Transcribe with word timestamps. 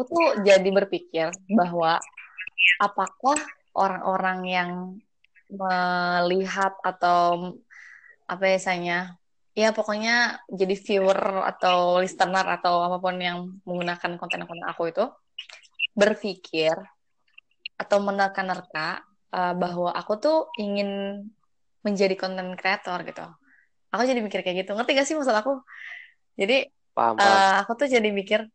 aku 0.00 0.16
tuh 0.16 0.40
jadi 0.48 0.68
berpikir 0.72 1.28
bahwa 1.52 2.00
apakah 2.80 3.36
orang-orang 3.76 4.40
yang 4.48 4.70
melihat 5.52 6.72
atau 6.80 7.52
apa 8.24 8.40
biasanya 8.40 9.20
ya 9.52 9.76
pokoknya 9.76 10.40
jadi 10.48 10.72
viewer 10.72 11.44
atau 11.44 12.00
listener 12.00 12.46
atau 12.48 12.80
apa 12.80 12.96
pun 12.96 13.20
yang 13.20 13.60
menggunakan 13.68 14.16
konten-konten 14.16 14.64
aku 14.64 14.88
itu 14.88 15.04
berpikir 15.92 16.72
atau 17.76 17.98
menerka-nerka 18.00 19.04
uh, 19.36 19.52
bahwa 19.52 19.92
aku 19.92 20.16
tuh 20.16 20.38
ingin 20.56 21.20
menjadi 21.84 22.16
konten 22.16 22.56
kreator 22.56 23.04
gitu. 23.04 23.26
Aku 23.92 24.08
jadi 24.08 24.24
mikir 24.24 24.40
kayak 24.40 24.64
gitu. 24.64 24.72
Ngerti 24.72 24.96
gak 24.96 25.06
sih 25.08 25.16
maksud 25.18 25.34
aku? 25.34 25.60
Jadi 26.40 26.72
paham, 26.96 27.20
paham. 27.20 27.36
Uh, 27.36 27.54
aku 27.64 27.72
tuh 27.74 27.88
jadi 27.90 28.08
mikir 28.08 28.48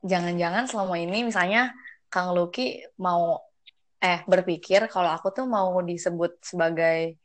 jangan-jangan 0.00 0.64
selama 0.68 0.96
ini 0.96 1.24
misalnya 1.24 1.72
Kang 2.10 2.32
Luki 2.34 2.80
mau 2.98 3.38
eh 4.00 4.24
berpikir 4.24 4.88
kalau 4.88 5.12
aku 5.12 5.28
tuh 5.30 5.44
mau 5.44 5.76
disebut 5.84 6.40
sebagai 6.40 7.20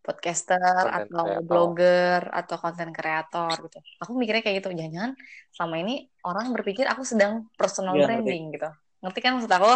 podcaster 0.00 0.56
content 0.56 1.06
atau 1.12 1.26
creator. 1.28 1.44
blogger 1.44 2.22
atau 2.32 2.56
konten 2.56 2.88
kreator 2.90 3.54
gitu. 3.68 3.78
Aku 4.00 4.16
mikirnya 4.16 4.40
kayak 4.40 4.64
gitu. 4.64 4.72
Jangan-jangan 4.72 5.12
selama 5.52 5.76
ini 5.84 5.94
orang 6.24 6.46
berpikir 6.56 6.88
aku 6.88 7.04
sedang 7.04 7.46
personal 7.54 7.94
ya, 7.98 8.08
branding 8.08 8.48
ngerti. 8.48 8.56
gitu. 8.56 8.70
Ngerti 9.04 9.18
kan 9.20 9.30
maksud 9.36 9.52
aku? 9.52 9.72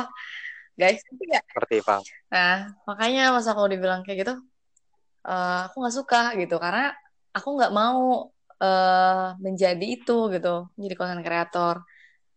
Guys, 0.75 1.01
ngerti 1.07 1.25
gak? 1.31 1.45
Ngerti, 1.55 1.77
Bang. 1.87 2.03
Nah, 2.33 2.57
makanya 2.89 3.23
pas 3.31 3.47
aku 3.47 3.63
dibilang 3.71 4.01
kayak 4.03 4.19
gitu, 4.27 4.35
uh, 5.29 5.71
aku 5.71 5.77
nggak 5.85 5.97
suka 6.03 6.23
gitu. 6.41 6.57
Karena 6.59 6.91
aku 7.31 7.49
nggak 7.55 7.73
mau 7.77 8.33
uh, 8.59 9.29
menjadi 9.39 9.87
itu 9.87 10.33
gitu. 10.33 10.73
Jadi 10.75 10.95
konten 10.97 11.21
kreator. 11.21 11.85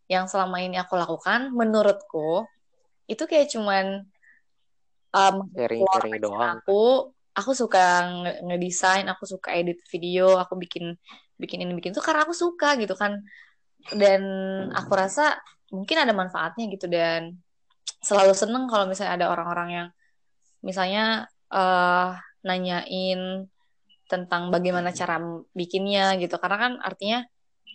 Yang 0.07 0.35
selama 0.35 0.63
ini 0.63 0.79
aku 0.79 0.95
lakukan, 0.95 1.51
menurutku, 1.51 2.47
itu 3.07 3.23
kayak 3.27 3.51
cuman 3.51 4.07
um, 5.11 5.35
sharing-sharing 5.55 6.19
doang. 6.19 6.59
Aku 6.63 7.11
aku 7.37 7.51
suka 7.53 8.07
ngedesain, 8.43 9.05
aku 9.07 9.23
suka 9.27 9.53
edit 9.53 9.79
video, 9.91 10.39
aku 10.39 10.57
bikin 10.57 10.95
bikin 11.37 11.61
ini 11.61 11.77
bikin 11.77 11.93
itu 11.93 12.01
karena 12.01 12.23
aku 12.23 12.33
suka 12.33 12.75
gitu 12.79 12.95
kan. 12.95 13.23
Dan 13.93 14.23
aku 14.73 14.91
rasa 14.95 15.39
mungkin 15.71 15.99
ada 15.99 16.15
manfaatnya 16.15 16.65
gitu 16.71 16.87
dan 16.87 17.35
selalu 17.99 18.33
seneng 18.35 18.71
kalau 18.71 18.87
misalnya 18.87 19.19
ada 19.19 19.27
orang-orang 19.31 19.69
yang 19.71 19.87
misalnya 20.63 21.27
uh, 21.51 22.15
nanyain 22.43 23.47
tentang 24.07 24.47
bagaimana 24.47 24.95
cara 24.95 25.19
bikinnya 25.51 26.15
gitu 26.15 26.39
karena 26.39 26.57
kan 26.57 26.73
artinya 26.79 27.27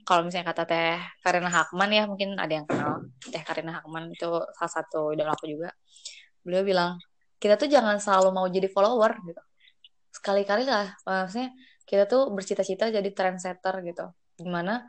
kalau 0.03 0.27
misalnya 0.27 0.50
kata 0.50 0.62
teh 0.67 0.98
Karina 1.22 1.50
Hakman 1.50 1.91
ya 1.95 2.03
mungkin 2.11 2.34
ada 2.39 2.53
yang 2.53 2.67
kenal. 2.67 3.06
Teh 3.22 3.42
Karina 3.47 3.81
Hakman 3.81 4.14
itu 4.14 4.31
salah 4.58 4.72
satu 4.72 5.14
idola 5.14 5.34
aku 5.34 5.47
juga. 5.47 5.70
Beliau 6.42 6.62
bilang 6.67 6.98
kita 7.39 7.55
tuh 7.58 7.70
jangan 7.70 7.98
selalu 7.98 8.28
mau 8.34 8.47
jadi 8.50 8.69
follower 8.70 9.12
gitu. 9.27 9.42
Sekali-kali 10.11 10.67
lah 10.67 10.95
maksudnya 11.06 11.55
kita 11.86 12.06
tuh 12.11 12.30
bercita-cita 12.34 12.91
jadi 12.91 13.11
trendsetter 13.14 13.75
gitu. 13.86 14.05
Gimana 14.39 14.83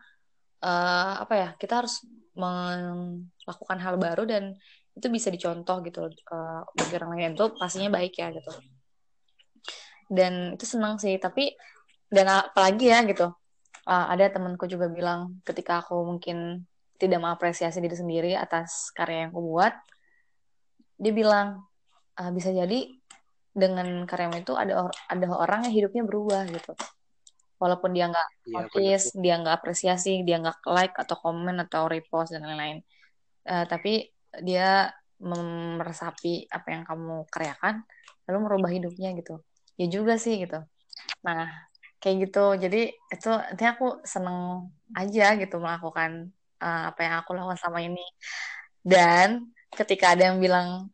uh, 0.66 1.14
apa 1.23 1.34
ya 1.38 1.50
kita 1.58 1.86
harus 1.86 2.02
melakukan 2.34 3.78
hal 3.78 3.95
baru 4.02 4.25
dan 4.25 4.58
itu 4.94 5.09
bisa 5.09 5.30
dicontoh 5.34 5.81
gitu 5.86 6.09
uh, 6.09 6.61
bagi 6.73 6.94
orang 6.97 7.09
lain. 7.17 7.34
Itu 7.38 7.53
pastinya 7.53 7.94
baik 7.94 8.14
ya 8.17 8.34
gitu. 8.34 8.52
Dan 10.09 10.58
itu 10.58 10.66
senang 10.66 10.97
sih 10.97 11.17
tapi 11.22 11.53
dan 12.14 12.30
apalagi 12.30 12.94
ya 12.94 13.02
gitu 13.06 13.34
uh, 13.88 14.06
ada 14.12 14.31
temanku 14.31 14.66
juga 14.67 14.88
bilang 14.88 15.39
ketika 15.44 15.84
aku 15.84 16.00
mungkin 16.03 16.67
tidak 16.98 17.20
mengapresiasi 17.20 17.84
diri 17.84 17.98
sendiri 17.98 18.31
atas 18.38 18.94
karya 18.95 19.28
yang 19.28 19.31
aku 19.36 19.42
buat 19.44 19.73
dia 20.95 21.12
bilang 21.12 21.68
uh, 22.16 22.31
bisa 22.31 22.53
jadi 22.53 22.88
dengan 23.53 24.07
karyamu 24.09 24.41
itu 24.41 24.53
ada 24.57 24.90
ada 24.90 25.25
orang 25.30 25.69
yang 25.69 25.74
hidupnya 25.84 26.03
berubah 26.07 26.47
gitu. 26.50 26.74
Walaupun 27.62 27.96
dia 27.96 28.09
nggak 28.09 28.30
iya, 28.50 28.53
notice 28.59 29.06
dia 29.13 29.35
nggak 29.40 29.56
apresiasi 29.62 30.25
dia 30.25 30.41
nggak 30.41 30.66
like 30.68 30.96
atau 30.97 31.16
komen 31.19 31.62
atau 31.63 31.86
repost 31.86 32.34
dan 32.34 32.44
lain-lain. 32.44 32.81
Uh, 33.46 33.68
tapi 33.69 34.09
dia 34.41 34.90
meresapi 35.24 36.50
apa 36.50 36.68
yang 36.74 36.84
kamu 36.84 37.30
karyakan 37.30 37.86
lalu 38.25 38.38
merubah 38.41 38.72
hidupnya 38.74 39.13
gitu. 39.16 39.44
Ya 39.78 39.86
juga 39.91 40.18
sih 40.18 40.41
gitu. 40.41 40.63
Nah 41.22 41.50
kayak 42.03 42.28
gitu. 42.28 42.59
Jadi 42.59 42.91
itu 42.91 43.31
nanti 43.31 43.64
aku 43.64 44.03
seneng 44.03 44.68
aja 44.91 45.40
gitu 45.40 45.56
melakukan 45.64 46.28
uh, 46.59 46.91
apa 46.91 47.00
yang 47.00 47.14
aku 47.24 47.31
lakukan 47.31 47.56
sama 47.56 47.80
ini. 47.80 48.03
Dan 48.84 49.47
ketika 49.72 50.12
ada 50.12 50.36
yang 50.36 50.44
bilang 50.44 50.92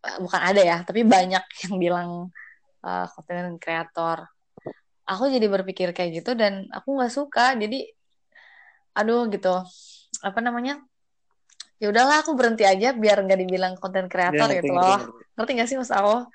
Eh, 0.00 0.16
bukan 0.16 0.40
ada 0.40 0.62
ya 0.64 0.80
tapi 0.80 1.04
banyak 1.04 1.44
yang 1.68 1.74
bilang 1.76 2.10
uh, 2.80 3.06
konten 3.12 3.60
kreator 3.60 4.24
aku 5.04 5.28
jadi 5.28 5.44
berpikir 5.44 5.92
kayak 5.92 6.22
gitu 6.22 6.32
dan 6.38 6.70
aku 6.70 6.94
nggak 6.96 7.12
suka. 7.12 7.52
Jadi 7.58 7.84
aduh 8.94 9.26
gitu 9.28 9.54
apa 10.22 10.38
namanya 10.42 10.78
ya 11.82 11.90
udahlah 11.90 12.22
aku 12.22 12.32
berhenti 12.38 12.62
aja 12.62 12.94
biar 12.94 13.22
nggak 13.26 13.40
dibilang 13.42 13.74
konten 13.76 14.06
kreator 14.06 14.48
ya, 14.48 14.62
gitu 14.62 14.72
loh. 14.72 15.02
ngerti. 15.36 15.52
Nggak 15.58 15.68
sih 15.68 15.76
mas 15.76 15.92
aku 15.92 16.30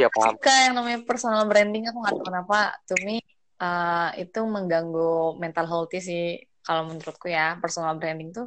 ya, 0.00 0.08
paham. 0.08 0.36
suka 0.36 0.54
yang 0.68 0.74
namanya 0.78 0.98
personal 1.04 1.42
branding 1.48 1.88
aku 1.88 1.98
nggak 2.00 2.14
tahu 2.16 2.26
kenapa 2.28 2.58
to 2.88 2.94
me 3.04 3.20
uh, 3.62 4.10
itu 4.18 4.40
mengganggu 4.42 5.38
mental 5.38 5.66
health 5.68 5.94
sih 5.96 6.42
kalau 6.62 6.90
menurutku 6.90 7.26
ya 7.26 7.58
personal 7.58 7.98
branding 7.98 8.30
tuh. 8.30 8.46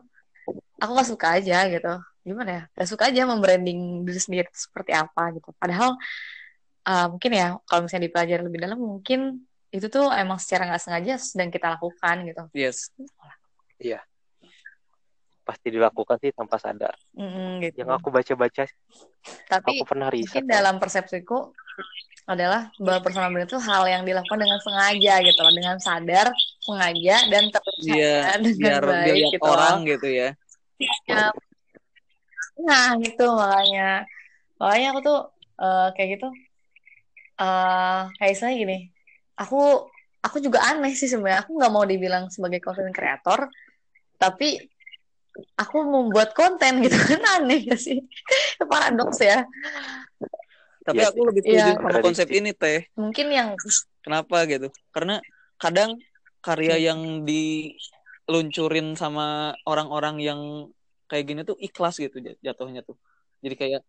Aku 0.80 0.92
nggak 0.92 1.10
suka 1.10 1.28
aja 1.40 1.68
gitu. 1.72 1.94
Gimana 2.26 2.50
ya? 2.52 2.64
Gak 2.74 2.90
suka 2.90 3.04
aja 3.14 3.22
membranding 3.28 4.02
diri 4.04 4.20
sendiri 4.20 4.50
seperti 4.52 4.92
apa 4.92 5.30
gitu. 5.36 5.54
Padahal 5.56 5.94
uh, 6.88 7.08
mungkin 7.12 7.32
ya 7.32 7.48
kalau 7.70 7.86
misalnya 7.86 8.10
dipelajari 8.10 8.42
lebih 8.44 8.60
dalam 8.66 8.80
mungkin 8.82 9.46
itu 9.70 9.92
tuh 9.92 10.08
emang 10.16 10.40
secara 10.40 10.72
nggak 10.72 10.82
sengaja 10.82 11.14
sedang 11.20 11.52
kita 11.52 11.76
lakukan 11.76 12.16
gitu. 12.28 12.44
Yes. 12.56 12.90
Iya 13.80 14.00
pasti 15.46 15.70
dilakukan 15.70 16.18
sih 16.18 16.34
tanpa 16.34 16.58
sadar. 16.58 16.98
Mm, 17.14 17.62
gitu. 17.62 17.86
yang 17.86 17.94
aku 17.94 18.10
baca-baca 18.10 18.66
tapi 19.46 19.82
aku 19.82 19.86
pernah 19.86 20.10
riset 20.10 20.42
mungkin 20.42 20.46
dalam 20.50 20.76
persepsiku 20.78 21.54
adalah 22.26 22.74
bahwa 22.82 23.06
personal 23.06 23.30
branding 23.30 23.54
itu 23.54 23.60
hal 23.62 23.86
yang 23.86 24.02
dilakukan 24.02 24.42
dengan 24.42 24.58
sengaja 24.58 25.14
gitu 25.22 25.40
loh 25.46 25.54
dengan 25.54 25.78
sadar 25.78 26.28
sengaja 26.58 27.16
dan 27.30 27.44
terpercaya 27.54 27.94
yeah, 27.94 28.34
dengan 28.46 28.82
biar, 28.82 28.84
baik 28.90 29.06
biar 29.06 29.34
gitu 29.38 29.46
orang 29.46 29.78
gitu 29.86 30.08
ya. 30.10 30.30
Ya 31.06 31.30
nah 32.56 32.98
gitu 32.98 33.26
makanya. 33.36 34.10
Makanya 34.58 34.88
aku 34.96 35.00
tuh 35.06 35.20
uh, 35.62 35.88
kayak 35.94 36.10
gitu 36.18 36.28
uh, 37.38 38.10
kayak 38.18 38.36
saya 38.40 38.56
gini 38.58 38.90
aku 39.38 39.86
aku 40.26 40.38
juga 40.42 40.66
aneh 40.66 40.98
sih 40.98 41.06
sebenarnya. 41.06 41.46
Aku 41.46 41.62
nggak 41.62 41.74
mau 41.74 41.86
dibilang 41.86 42.34
sebagai 42.34 42.58
content 42.58 42.90
creator 42.90 43.54
tapi 44.18 44.58
aku 45.56 45.78
membuat 45.84 46.32
konten 46.36 46.84
gitu. 46.84 46.96
Kan 46.96 47.22
aneh 47.40 47.68
gak 47.68 47.80
sih? 47.80 48.04
Paradoks 48.60 49.20
ya. 49.20 49.44
Tapi 50.86 51.02
ya, 51.02 51.10
aku 51.10 51.22
lebih 51.26 51.42
setuju 51.42 51.58
ya. 51.58 51.76
sama 51.76 51.90
konsep 52.04 52.28
ini 52.30 52.52
teh. 52.54 52.86
Mungkin 52.94 53.28
yang 53.34 53.50
kenapa 54.06 54.46
gitu? 54.46 54.70
Karena 54.94 55.18
kadang 55.58 55.98
karya 56.46 56.78
hmm. 56.78 56.86
yang 56.86 57.00
diluncurin 57.26 58.94
sama 58.94 59.58
orang-orang 59.66 60.22
yang 60.22 60.40
kayak 61.10 61.26
gini 61.26 61.42
tuh 61.42 61.58
ikhlas 61.58 61.98
gitu 61.98 62.22
jatuhnya 62.46 62.86
tuh. 62.86 62.98
Jadi 63.42 63.56
kayak 63.58 63.82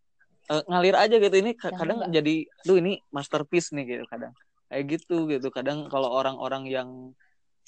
uh, 0.48 0.64
ngalir 0.72 0.96
aja 0.96 1.20
gitu. 1.20 1.36
Ini 1.36 1.52
kadang 1.60 2.08
ya, 2.08 2.20
jadi 2.20 2.48
tuh 2.64 2.80
ini 2.80 2.96
masterpiece 3.12 3.76
nih 3.76 3.84
gitu 3.84 4.04
kadang. 4.08 4.32
Kayak 4.72 4.84
gitu 4.96 5.28
gitu. 5.28 5.52
Kadang 5.52 5.92
kalau 5.92 6.08
orang-orang 6.16 6.64
yang 6.64 6.88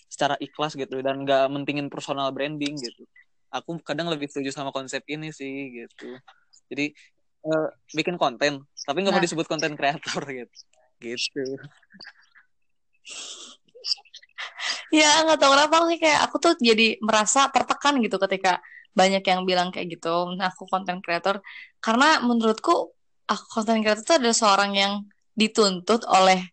secara 0.08 0.40
ikhlas 0.40 0.72
gitu 0.72 1.04
dan 1.04 1.28
nggak 1.28 1.52
mentingin 1.52 1.92
personal 1.92 2.32
branding 2.32 2.80
gitu 2.80 3.04
aku 3.48 3.80
kadang 3.80 4.12
lebih 4.12 4.28
setuju 4.28 4.52
sama 4.52 4.70
konsep 4.70 5.02
ini 5.08 5.32
sih 5.32 5.72
gitu. 5.84 6.16
Jadi 6.68 6.92
uh, 7.48 7.68
bikin 7.96 8.20
konten 8.20 8.64
tapi 8.84 8.98
nggak 9.04 9.14
nah. 9.14 9.20
mau 9.20 9.24
disebut 9.24 9.46
konten 9.48 9.72
kreator 9.74 10.22
gitu. 10.38 10.58
Gitu. 10.98 11.44
Ya 14.92 15.24
nggak 15.24 15.38
tahu 15.40 15.52
kenapa 15.52 15.76
sih 15.88 15.98
kayak 16.00 16.20
aku 16.28 16.36
tuh 16.40 16.52
jadi 16.60 16.96
merasa 17.00 17.48
tertekan 17.52 18.00
gitu 18.00 18.16
ketika 18.28 18.60
banyak 18.96 19.22
yang 19.22 19.46
bilang 19.46 19.68
kayak 19.70 20.00
gitu 20.00 20.34
nah 20.36 20.52
aku 20.52 20.68
konten 20.68 21.00
kreator. 21.04 21.40
Karena 21.80 22.20
menurutku 22.24 22.92
aku 23.28 23.44
konten 23.52 23.80
kreator 23.84 24.02
itu 24.04 24.14
adalah 24.16 24.36
seorang 24.36 24.72
yang 24.76 24.92
dituntut 25.38 26.02
oleh 26.08 26.50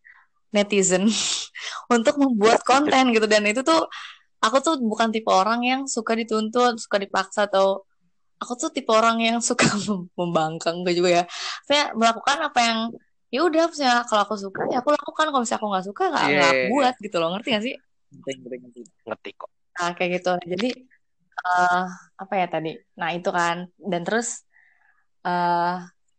netizen 0.54 1.10
untuk 1.96 2.16
membuat 2.16 2.64
konten 2.64 3.12
gitu 3.12 3.28
dan 3.28 3.44
itu 3.44 3.60
tuh 3.66 3.90
aku 4.42 4.58
tuh 4.62 4.76
bukan 4.82 5.10
tipe 5.12 5.30
orang 5.32 5.62
yang 5.66 5.82
suka 5.86 6.14
dituntut 6.16 6.80
suka 6.82 6.98
dipaksa 7.02 7.48
atau 7.50 7.86
aku 8.40 8.54
tuh 8.60 8.70
tipe 8.72 8.92
orang 8.92 9.18
yang 9.24 9.38
suka 9.40 9.66
membangkang 10.20 10.84
gue 10.84 10.94
juga 10.96 11.10
ya. 11.22 11.24
Saya 11.66 11.92
melakukan 11.96 12.38
apa 12.52 12.60
yang 12.62 12.80
ya 13.34 13.42
udah 13.44 13.68
misalnya 13.68 14.00
kalau 14.08 14.22
aku 14.28 14.36
suka 14.40 14.62
ya 14.72 14.80
aku 14.84 14.90
lakukan. 14.94 15.26
Kalau 15.32 15.42
misalnya 15.42 15.60
aku 15.62 15.68
nggak 15.72 15.86
suka 15.88 16.04
nggak 16.12 16.26
yeah. 16.30 16.36
Iya, 16.36 16.50
iya. 16.52 16.68
buat 16.72 16.96
gitu 17.00 17.18
loh. 17.18 17.30
Ngerti 17.36 17.50
gak 17.52 17.64
sih? 17.64 17.76
Ngerti 19.08 19.30
kok. 19.36 19.50
Nah 19.80 19.92
kayak 19.96 20.10
gitu. 20.22 20.32
Jadi 20.46 20.70
eh 21.36 21.86
apa 22.16 22.34
ya 22.38 22.48
tadi? 22.48 22.72
Nah 23.00 23.10
itu 23.16 23.30
kan. 23.32 23.58
Dan 23.80 24.02
terus 24.04 24.44
eh 25.26 25.76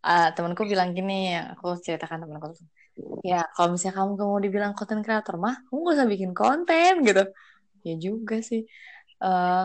eh, 0.06 0.28
temanku 0.34 0.62
bilang 0.66 0.94
gini 0.96 1.36
yang 1.36 1.54
aku 1.54 1.78
ceritakan 1.78 2.24
temanku 2.24 2.56
tuh. 2.56 2.66
Ya 3.20 3.44
kalau 3.52 3.76
misalnya 3.76 4.00
kamu 4.00 4.10
gak 4.16 4.28
mau 4.32 4.40
dibilang 4.40 4.72
konten 4.72 5.04
kreator 5.04 5.36
mah 5.36 5.60
kamu 5.68 5.78
gak 5.84 5.96
usah 6.00 6.08
bikin 6.08 6.32
konten 6.32 6.92
gitu 7.04 7.28
ya 7.86 7.94
juga 7.96 8.42
sih. 8.42 8.66
Eh 9.22 9.64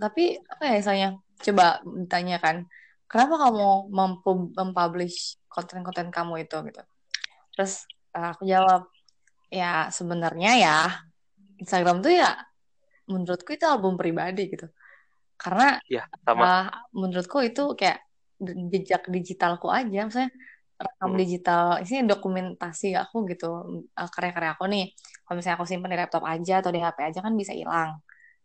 tapi 0.00 0.40
apa 0.48 0.62
ya 0.64 0.74
misalnya 0.80 1.08
coba 1.44 1.66
ditanyakan 1.84 2.64
kenapa 3.04 3.34
kamu 3.36 3.92
mempu- 3.92 4.52
mempublish 4.56 5.36
konten-konten 5.52 6.08
kamu 6.08 6.48
itu 6.48 6.56
gitu? 6.72 6.82
Terus 7.52 7.72
eh, 8.16 8.28
aku 8.32 8.42
jawab 8.48 8.88
ya 9.52 9.92
sebenarnya 9.92 10.50
ya 10.58 10.76
Instagram 11.60 12.02
tuh 12.02 12.12
ya 12.16 12.34
menurutku 13.06 13.52
itu 13.52 13.68
album 13.68 14.00
pribadi 14.00 14.48
gitu. 14.48 14.66
Karena 15.36 15.76
ya 15.86 16.08
sama. 16.24 16.42
uh, 16.48 16.66
menurutku 16.96 17.44
itu 17.44 17.76
kayak 17.76 18.00
jejak 18.72 19.06
digitalku 19.12 19.68
aja. 19.68 20.08
Misalnya 20.08 20.32
rekam 20.74 21.14
Hmm. 21.14 21.20
digital 21.20 21.64
ini 21.86 22.02
dokumentasi 22.08 22.98
aku 22.98 23.30
gitu 23.30 23.48
uh, 23.94 24.10
karya-karya 24.10 24.58
aku 24.58 24.64
nih 24.66 24.90
kalau 25.24 25.36
misalnya 25.40 25.56
aku 25.56 25.66
simpan 25.68 25.90
di 25.92 25.98
laptop 25.98 26.22
aja 26.28 26.60
atau 26.60 26.70
di 26.70 26.80
HP 26.84 26.98
aja 27.00 27.18
kan 27.24 27.32
bisa 27.32 27.52
hilang. 27.56 27.98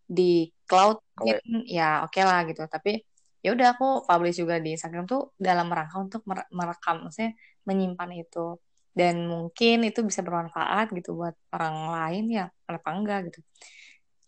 Di 0.07 0.47
cloud 0.65 0.97
mungkin 1.19 1.67
ya 1.67 2.07
oke 2.07 2.19
lah 2.23 2.47
gitu. 2.47 2.63
Tapi 2.65 3.03
ya 3.43 3.55
udah 3.55 3.67
aku 3.75 4.03
publish 4.07 4.39
juga 4.39 4.59
di 4.59 4.75
Instagram 4.75 5.03
tuh 5.07 5.31
dalam 5.39 5.67
rangka 5.71 5.95
untuk 5.99 6.21
mere- 6.27 6.47
merekam 6.51 7.07
maksudnya 7.07 7.35
menyimpan 7.67 8.09
itu. 8.15 8.57
Dan 8.95 9.27
mungkin 9.29 9.85
itu 9.85 10.01
bisa 10.03 10.23
bermanfaat 10.25 10.91
gitu 10.95 11.15
buat 11.15 11.35
orang 11.55 11.75
lain 11.93 12.23
ya 12.31 12.45
kenapa 12.65 12.89
enggak 12.95 13.19
gitu. 13.31 13.39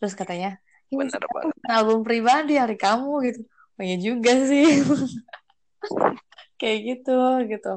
Terus 0.00 0.14
katanya 0.16 0.60
"Ya, 0.92 0.96
benar 1.00 1.24
banget. 1.24 1.56
album 1.72 2.04
pribadi 2.04 2.60
hari 2.60 2.76
kamu 2.76 3.12
gitu. 3.32 3.40
Oh 3.80 3.82
iya 3.82 3.96
juga 3.96 4.32
sih. 4.44 4.84
Kayak 6.60 6.78
gitu 6.84 7.18
gitu. 7.48 7.74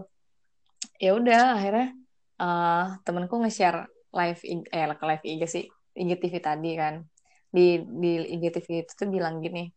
Ya 0.99 1.11
udah 1.15 1.57
akhirnya 1.57 1.87
eh 2.35 2.85
temenku 3.07 3.39
nge-share 3.39 3.87
live 4.15 4.41
I- 4.47 4.69
eh 4.71 4.85
ke 4.95 5.05
live 5.05 5.23
IG 5.27 5.41
sih 5.45 5.65
IGTV 5.95 6.33
tadi 6.39 6.71
kan 6.79 7.03
di 7.51 7.79
di 7.83 8.11
IGTV 8.35 8.67
itu 8.83 8.91
tuh 8.95 9.07
bilang 9.11 9.39
gini 9.39 9.67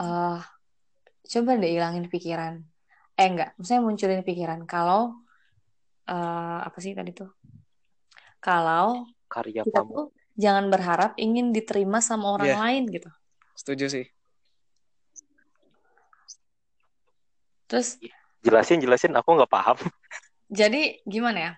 eh 0.00 0.38
coba 1.30 1.50
deh 1.56 1.70
ilangin 1.70 2.08
pikiran 2.08 2.54
eh 3.14 3.26
enggak 3.28 3.52
maksudnya 3.56 3.82
munculin 3.84 4.24
pikiran 4.24 4.60
kalau 4.64 5.14
eh 6.08 6.58
apa 6.64 6.78
sih 6.80 6.96
tadi 6.96 7.12
tuh 7.12 7.30
kalau 8.40 9.04
karya 9.28 9.62
kita 9.62 9.84
kamu 9.84 9.92
tuh 9.92 10.06
jangan 10.40 10.72
berharap 10.72 11.12
ingin 11.20 11.52
diterima 11.52 12.00
sama 12.00 12.32
orang 12.34 12.50
Iya. 12.50 12.58
lain 12.64 12.82
gitu 12.88 13.10
Setuju 13.56 13.86
sih. 13.92 14.06
terus 17.70 18.00
jelasin 18.42 18.82
jelasin 18.82 19.14
aku 19.14 19.30
nggak 19.36 19.52
paham 19.52 19.78
Jadi 20.50 20.98
gimana 21.06 21.38
ya? 21.38 21.52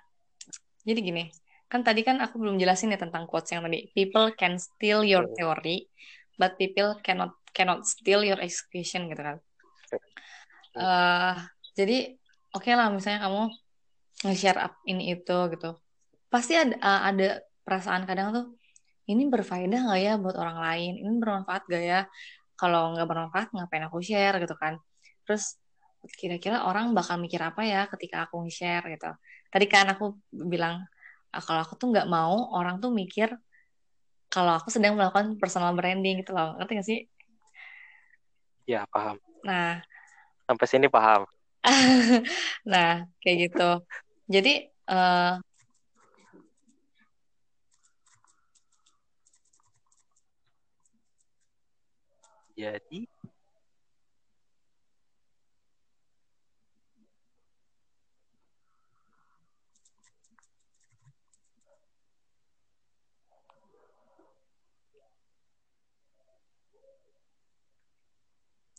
Jadi 0.84 1.00
gini, 1.00 1.24
kan 1.72 1.80
tadi 1.88 2.00
kan 2.08 2.16
aku 2.24 2.36
belum 2.42 2.56
jelasin 2.62 2.92
ya 2.94 2.98
tentang 3.04 3.24
quotes 3.30 3.50
yang 3.54 3.62
tadi. 3.66 3.78
People 3.96 4.26
can 4.40 4.54
steal 4.60 5.00
your 5.12 5.24
Hmm. 5.24 5.36
theory, 5.36 5.88
but 6.40 6.50
people 6.60 6.90
cannot 7.06 7.32
cannot 7.56 7.80
steal 7.88 8.20
your 8.28 8.40
execution 8.48 9.08
gitu 9.12 9.22
kan. 9.28 9.38
eh 10.80 11.34
jadi 11.78 11.96
oke 12.56 12.70
lah 12.78 12.86
misalnya 12.96 13.20
kamu 13.28 13.42
nge-share 14.26 14.60
up 14.66 14.72
ini 14.90 15.02
itu 15.14 15.36
gitu. 15.52 15.69
Pasti 16.32 16.52
ada 16.62 16.74
eh, 16.88 17.00
ada 17.10 17.28
perasaan 17.66 18.04
kadang 18.08 18.28
tuh 18.36 18.44
ini 19.10 19.22
berfaedah 19.34 19.80
nggak 19.86 20.00
ya 20.06 20.12
buat 20.24 20.36
orang 20.42 20.58
lain? 20.66 20.92
Ini 21.02 21.10
bermanfaat 21.22 21.62
gak 21.72 21.84
ya? 21.92 22.00
Kalau 22.60 22.94
nggak 22.94 23.06
bermanfaat 23.10 23.48
ngapain 23.54 23.84
aku 23.88 23.98
share 24.08 24.36
gitu 24.44 24.54
kan? 24.62 24.74
Terus 25.26 25.44
kira-kira 26.20 26.56
orang 26.69 26.86
bakal 26.98 27.16
mikir 27.24 27.40
apa 27.42 27.62
ya 27.72 27.80
ketika 27.92 28.16
aku 28.26 28.34
nge-share 28.46 28.84
gitu. 28.94 29.10
Tadi 29.52 29.66
kan 29.74 29.86
aku 29.94 30.04
bilang 30.52 30.82
kalau 31.40 31.64
aku 31.64 31.75
tuh 31.81 31.88
nggak 31.88 32.08
mau 32.12 32.52
orang 32.52 32.76
tuh 32.82 32.93
mikir 32.93 33.32
kalau 34.29 34.56
aku 34.61 34.69
sedang 34.69 34.96
melakukan 34.96 35.37
personal 35.40 35.73
branding 35.73 36.20
gitu 36.20 36.32
loh. 36.37 36.56
Ngerti 36.56 36.73
gak 36.81 36.88
sih? 36.88 37.00
ya 38.67 38.87
paham 38.90 39.19
Nah, 39.43 39.82
sampai 40.46 40.67
sini 40.70 40.87
paham 40.87 41.26
nah 42.73 43.06
kayak 43.23 43.37
gitu. 43.46 43.70
Jadi 44.26 44.67
eh 44.67 45.32
jadi 52.58 52.99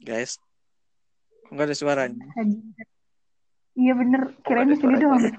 Guys. 0.04 0.36
Enggak 1.48 1.72
ada 1.72 1.76
suaranya. 1.76 2.26
Iya 3.74 3.94
bener, 3.98 4.22
kirain 4.46 4.70
di 4.70 4.78
sini 4.78 5.02
doang. 5.02 5.24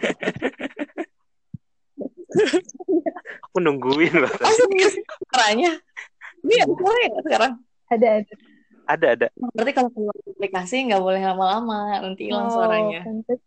aku 3.46 3.62
nungguin 3.62 4.10
loh 4.18 4.26
oh 4.26 4.34
tadi. 4.34 4.58
serius 4.58 4.94
suaranya? 5.22 5.72
Ini 6.42 6.54
ada 6.60 6.74
suara 6.74 6.98
ya 6.98 7.20
sekarang? 7.22 7.52
Ada 7.86 8.08
ada. 8.20 8.34
ada 8.84 9.06
ada 9.16 9.26
Berarti 9.54 9.72
kalau 9.72 9.90
keluar 9.94 10.16
aplikasi 10.18 10.76
nggak 10.84 10.98
boleh 11.00 11.22
lama-lama, 11.22 12.02
nanti 12.02 12.26
hilang 12.26 12.50
Oh, 12.50 12.54
suaranya. 12.58 13.00
pantes. 13.06 13.40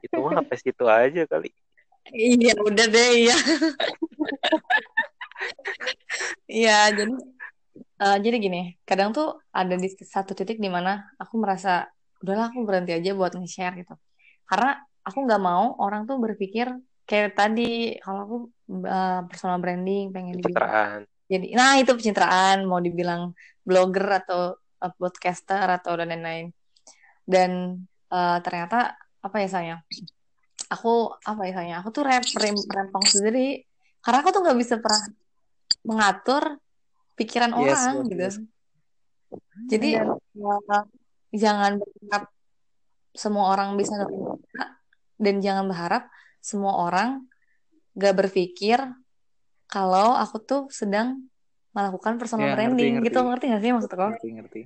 itu 0.00 0.16
mah 0.16 0.32
sampai 0.32 0.56
situ 0.56 0.84
aja 0.88 1.28
kali 1.28 1.52
Iya, 2.08 2.56
udah 2.56 2.86
deh 2.88 3.12
ya. 3.28 3.36
Iya, 6.50 6.90
jadi 6.92 7.12
eh, 8.00 8.18
jadi 8.24 8.36
gini, 8.40 8.62
kadang 8.88 9.12
tuh 9.12 9.38
ada 9.52 9.76
di 9.76 9.88
satu 9.88 10.32
titik 10.32 10.56
di 10.56 10.72
mana 10.72 11.12
aku 11.20 11.36
merasa 11.36 11.84
udahlah 12.20 12.52
aku 12.52 12.64
berhenti 12.64 12.92
aja 12.96 13.12
buat 13.12 13.36
nge-share 13.36 13.80
gitu. 13.80 13.94
Karena 14.48 14.76
aku 15.04 15.18
nggak 15.24 15.42
mau 15.42 15.76
orang 15.80 16.04
tuh 16.08 16.16
berpikir 16.20 16.72
kayak 17.08 17.34
tadi 17.36 17.96
kalau 18.00 18.20
aku 18.24 18.36
eh, 18.86 19.20
personal 19.28 19.58
branding 19.62 20.12
pengen 20.14 20.40
pencitraan. 20.40 21.00
Jadi 21.30 21.54
nah 21.54 21.78
itu 21.78 21.94
pencitraan 21.94 22.66
mau 22.66 22.82
dibilang 22.82 23.30
blogger 23.62 24.26
atau 24.26 24.58
uh, 24.82 24.92
podcaster 24.98 25.62
atau 25.78 25.94
dan 25.94 26.10
lain-lain. 26.10 26.50
Dan 27.22 27.78
uh, 28.10 28.38
ternyata 28.42 28.98
apa 29.22 29.36
ya 29.38 29.48
saya 29.48 29.74
aku 30.66 31.14
apa 31.22 31.42
ya 31.46 31.52
saya 31.54 31.74
aku 31.78 31.88
tuh 31.94 32.02
rem, 32.02 32.22
rem- 32.34 32.66
rempong 32.66 33.06
sendiri. 33.06 33.62
Karena 34.02 34.18
aku 34.24 34.30
tuh 34.34 34.42
nggak 34.42 34.58
bisa 34.58 34.74
pernah 34.82 35.06
mengatur 35.86 36.58
pikiran 37.20 37.52
Yes, 37.52 37.60
orang 37.60 37.92
yes, 37.92 38.08
gitu 38.08 38.22
yes. 38.24 38.36
jadi 39.68 39.88
uh, 40.08 40.84
jangan 41.30 41.76
berharap 41.76 42.24
semua 43.12 43.44
orang 43.52 43.76
bisa 43.76 44.00
nerima 44.00 44.40
kita, 44.40 44.64
dan 45.20 45.34
jangan 45.44 45.64
berharap 45.68 46.08
semua 46.40 46.72
orang 46.80 47.28
gak 47.92 48.16
berpikir 48.16 48.80
kalau 49.68 50.16
aku 50.16 50.40
tuh 50.40 50.62
sedang 50.72 51.28
melakukan 51.70 52.18
personal 52.18 52.50
Ya, 52.50 52.54
branding 52.56 52.98
ngerti. 52.98 53.06
gitu 53.12 53.18
ngerti 53.22 53.44
gak 53.52 53.62
sih 53.62 53.70
maksud 53.70 53.90
aku? 53.92 54.08
Ngerti, 54.16 54.28
ngerti. 54.34 54.60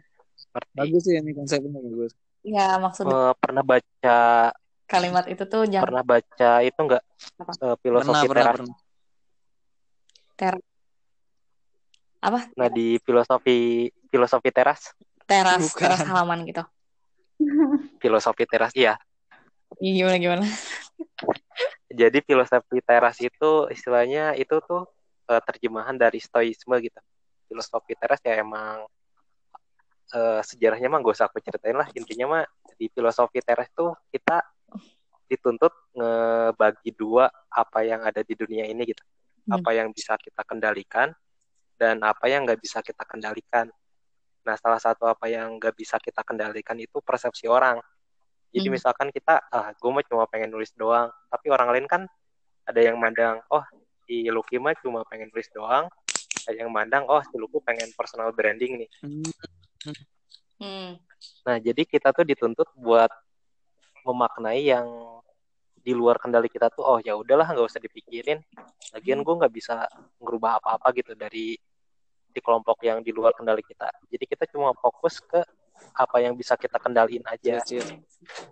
ngerti 0.54 0.73
Bagus 0.73 1.02
sih 1.04 1.18
ini 1.18 1.34
konsepnya 1.34 1.68
bagus. 1.75 2.12
Ya 2.44 2.76
maksud 2.78 3.04
Eh, 3.04 3.32
pernah 3.40 3.64
baca 3.64 4.18
kalimat 4.84 5.25
itu 5.26 5.42
tuh 5.49 5.64
jangan 5.66 5.88
pernah 5.88 6.04
baca 6.04 6.50
itu 6.61 6.76
enggak 6.78 7.02
Apa? 7.40 7.52
Eh, 7.58 7.76
filosofi 7.80 8.12
Pernah, 8.12 8.23
pernah, 8.28 8.44
teras 8.44 8.56
pernah. 8.61 8.76
ter 10.37 10.54
apa 12.25 12.49
nah 12.57 12.73
di 12.73 12.97
filosofi 13.04 13.85
filosofi 14.09 14.49
teras 14.49 14.97
teras 15.28 15.61
Bukan. 15.69 15.81
teras 15.85 16.00
halaman 16.02 16.49
gitu. 16.49 16.64
filosofi 18.02 18.45
teras 18.49 18.73
iya 18.73 18.97
Iya, 19.76 20.07
Gimana 20.07 20.16
gimana? 20.23 20.47
jadi 21.90 22.19
filosofi 22.23 22.78
teras 22.81 23.19
itu 23.19 23.66
istilahnya 23.69 24.38
itu 24.38 24.54
tuh 24.62 24.87
eh, 25.26 25.43
terjemahan 25.43 25.99
dari 25.99 26.23
stoisme 26.23 26.78
gitu 26.78 27.00
filosofi 27.50 27.99
teras 27.99 28.23
ya 28.23 28.38
emang 28.38 28.87
eh, 30.14 30.40
sejarahnya 30.43 30.87
mah 30.87 31.02
gak 31.02 31.14
usah 31.14 31.26
aku 31.26 31.43
ceritain 31.43 31.75
lah 31.75 31.90
intinya 31.93 32.26
mah 32.31 32.43
di 32.78 32.87
filosofi 32.88 33.43
teras 33.43 33.66
tuh 33.75 33.95
kita 34.11 34.47
dituntut 35.25 35.73
ngebagi 35.97 36.95
dua 36.95 37.26
apa 37.49 37.83
yang 37.83 38.04
ada 38.04 38.23
di 38.23 38.35
dunia 38.35 38.64
ini 38.64 38.85
gitu 38.87 39.02
Hmm. 39.45 39.61
apa 39.61 39.76
yang 39.76 39.93
bisa 39.93 40.16
kita 40.16 40.40
kendalikan 40.40 41.12
dan 41.81 42.00
apa 42.02 42.31
yang 42.31 42.47
nggak 42.47 42.61
bisa 42.62 42.81
kita 42.81 43.02
kendalikan 43.07 43.69
nah 44.45 44.54
salah 44.61 44.78
satu 44.78 45.09
apa 45.09 45.25
yang 45.26 45.57
nggak 45.57 45.73
bisa 45.75 45.97
kita 45.97 46.21
kendalikan 46.21 46.76
itu 46.76 47.00
persepsi 47.00 47.49
orang 47.49 47.81
jadi 48.54 48.71
Hmm. 48.71 48.76
misalkan 48.78 49.09
kita 49.11 49.43
ah 49.50 49.75
gue 49.75 49.90
mah 49.90 50.04
cuma 50.07 50.25
pengen 50.31 50.52
nulis 50.52 50.71
doang 50.78 51.11
tapi 51.33 51.50
orang 51.50 51.75
lain 51.75 51.87
kan 51.90 52.02
ada 52.64 52.81
yang 52.81 52.97
mandang 53.00 53.40
oh 53.50 53.64
si 54.07 54.28
Lucky 54.28 54.61
mah 54.61 54.76
cuma 54.78 55.02
pengen 55.09 55.33
nulis 55.33 55.49
doang 55.50 55.88
yang 56.52 56.69
mandang 56.69 57.09
oh 57.09 57.25
si 57.25 57.35
Luku 57.40 57.57
pengen 57.64 57.88
personal 57.97 58.28
branding 58.37 58.85
nih 58.85 58.90
Hmm. 59.00 59.33
Hmm. 60.61 60.90
nah 61.45 61.57
jadi 61.61 61.83
kita 61.85 62.12
tuh 62.12 62.25
dituntut 62.25 62.69
buat 62.76 63.11
memaknai 64.04 64.69
yang 64.69 64.87
di 65.85 65.93
luar 65.93 66.17
kendali 66.17 66.49
kita 66.49 66.73
tuh 66.73 66.81
oh 66.81 66.99
ya 67.05 67.12
udahlah 67.12 67.45
nggak 67.53 67.69
usah 67.69 67.79
dipikirin. 67.85 68.41
Lagian 68.97 69.21
gue 69.21 69.35
nggak 69.37 69.53
bisa 69.53 69.85
ngerubah 70.17 70.57
apa-apa 70.59 70.88
gitu 70.97 71.12
dari 71.12 71.61
di 72.35 72.41
kelompok 72.41 72.81
yang 72.83 73.05
di 73.05 73.12
luar 73.12 73.37
kendali 73.37 73.61
kita. 73.61 73.93
Jadi 74.09 74.25
kita 74.25 74.49
cuma 74.49 74.73
fokus 74.73 75.21
ke 75.21 75.45
apa 75.95 76.17
yang 76.25 76.33
bisa 76.33 76.57
kita 76.57 76.81
kendaliin 76.81 77.23
aja. 77.29 77.61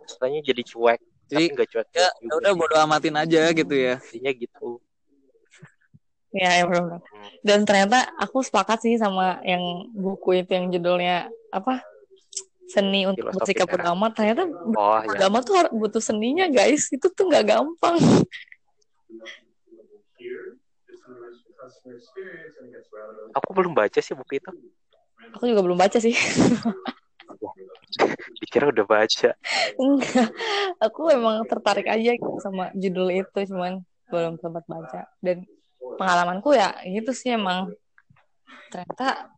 Istilahnya 0.05 0.45
jadi 0.45 0.62
cuek 0.62 1.01
Jadi, 1.33 1.49
tapi 1.49 1.55
nggak 1.57 1.69
cuek 1.73 1.87
Ya, 1.97 2.09
ya 2.21 2.33
udah 2.37 2.53
bodo 2.53 2.77
amatin 2.77 3.17
aja 3.17 3.49
gitu 3.51 3.75
ya. 3.75 3.97
intinya 4.12 4.33
gitu. 4.37 4.69
Ya, 6.33 6.61
ya 6.61 6.65
benar. 6.65 7.01
Dan 7.45 7.69
ternyata 7.69 8.09
aku 8.17 8.41
sepakat 8.41 8.81
sih 8.85 8.97
sama 8.97 9.41
yang 9.45 9.89
buku 9.93 10.41
itu 10.45 10.53
yang 10.53 10.73
judulnya 10.73 11.29
apa? 11.53 11.85
Seni 12.73 13.05
untuk 13.05 13.29
bersikap 13.37 13.69
amat. 13.69 14.17
Ternyata 14.17 14.49
oh 14.49 15.00
ya 15.05 15.12
agama 15.12 15.45
tuh 15.45 15.61
harus 15.61 15.73
butuh 15.76 16.00
seninya, 16.00 16.49
guys. 16.49 16.88
Itu 16.88 17.12
tuh 17.12 17.29
nggak 17.29 17.52
gampang. 17.52 18.00
aku 23.33 23.49
belum 23.55 23.73
baca 23.73 24.00
sih 24.02 24.12
buku 24.12 24.43
itu 24.43 24.50
Aku 25.38 25.49
juga 25.49 25.64
belum 25.64 25.79
baca 25.79 25.97
sih. 25.97 26.12
dikira 28.41 28.73
udah 28.73 28.87
baca 28.88 29.31
Enggak. 29.76 30.29
Aku 30.81 31.12
emang 31.12 31.45
tertarik 31.45 31.88
aja 31.88 32.17
sama 32.41 32.73
judul 32.76 33.09
itu, 33.12 33.38
cuman 33.52 33.85
belum 34.09 34.41
sempat 34.41 34.64
baca. 34.69 35.09
Dan 35.21 35.45
pengalamanku 35.97 36.57
ya 36.57 36.73
gitu 36.85 37.12
sih 37.12 37.37
emang 37.37 37.73
ternyata 38.73 39.29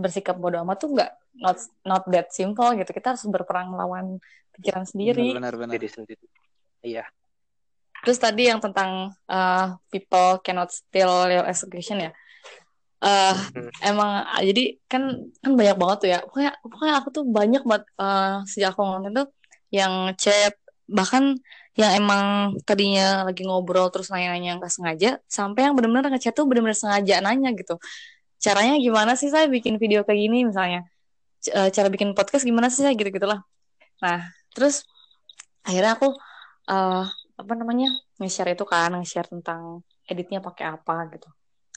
bersikap 0.00 0.36
bodo 0.36 0.60
amat 0.64 0.76
tuh 0.80 0.90
nggak 0.96 1.12
not 1.36 1.56
not 1.86 2.02
that 2.12 2.28
simple 2.32 2.68
gitu. 2.76 2.90
Kita 2.92 3.16
harus 3.16 3.24
berperang 3.28 3.72
melawan 3.72 4.20
pikiran 4.56 4.84
sendiri. 4.84 5.32
Benar, 5.32 5.56
benar. 5.56 5.72
diri 5.76 5.88
sendiri 5.88 6.24
iya 6.82 7.06
Terus 8.02 8.18
tadi 8.18 8.50
yang 8.50 8.58
tentang 8.58 9.14
uh, 9.30 9.66
people 9.86 10.42
cannot 10.42 10.74
steal 10.74 11.30
your 11.30 11.46
execution 11.46 12.02
ya. 12.02 12.10
Eh, 13.02 13.34
Hmm. 13.54 13.70
emang 13.82 14.26
jadi 14.42 14.78
kan 14.90 15.22
kan 15.42 15.52
banyak 15.54 15.76
banget 15.78 15.98
tuh 16.02 16.10
ya. 16.10 16.18
Pokoknya 16.26 16.52
pokoknya 16.62 16.94
aku 16.98 17.08
tuh 17.14 17.24
banyak 17.26 17.62
banget 17.62 17.84
eh, 17.98 18.34
sejak 18.50 18.74
aku 18.74 18.82
nonton 18.82 19.12
tuh 19.22 19.26
yang 19.70 20.14
chat 20.18 20.54
bahkan 20.90 21.38
yang 21.78 21.94
emang 21.94 22.54
tadinya 22.66 23.22
lagi 23.24 23.46
ngobrol 23.46 23.88
terus 23.94 24.10
nanya-nanya 24.12 24.60
nggak 24.60 24.70
sengaja 24.70 25.10
sampai 25.30 25.70
yang 25.70 25.74
benar-benar 25.78 26.10
ngechat 26.12 26.34
tuh 26.34 26.44
benar-benar 26.46 26.78
sengaja 26.78 27.22
nanya 27.22 27.54
gitu. 27.54 27.78
Caranya 28.42 28.74
gimana 28.82 29.14
sih 29.14 29.30
saya 29.30 29.46
bikin 29.46 29.78
video 29.78 30.02
kayak 30.02 30.18
gini 30.26 30.38
misalnya? 30.50 30.82
Eh, 31.42 31.68
cara 31.74 31.88
bikin 31.90 32.14
podcast 32.14 32.46
gimana 32.46 32.70
sih 32.70 32.86
saya 32.86 32.94
gitu-gitulah. 32.94 33.42
Nah, 34.04 34.18
terus 34.54 34.86
akhirnya 35.66 35.98
aku 35.98 36.14
eh 36.70 37.04
apa 37.42 37.52
namanya 37.58 37.90
nge-share 38.22 38.54
itu 38.54 38.62
kan 38.62 38.94
nge-share 38.94 39.26
tentang 39.26 39.82
editnya 40.06 40.38
pakai 40.38 40.66
apa 40.78 40.94
gitu. 41.18 41.28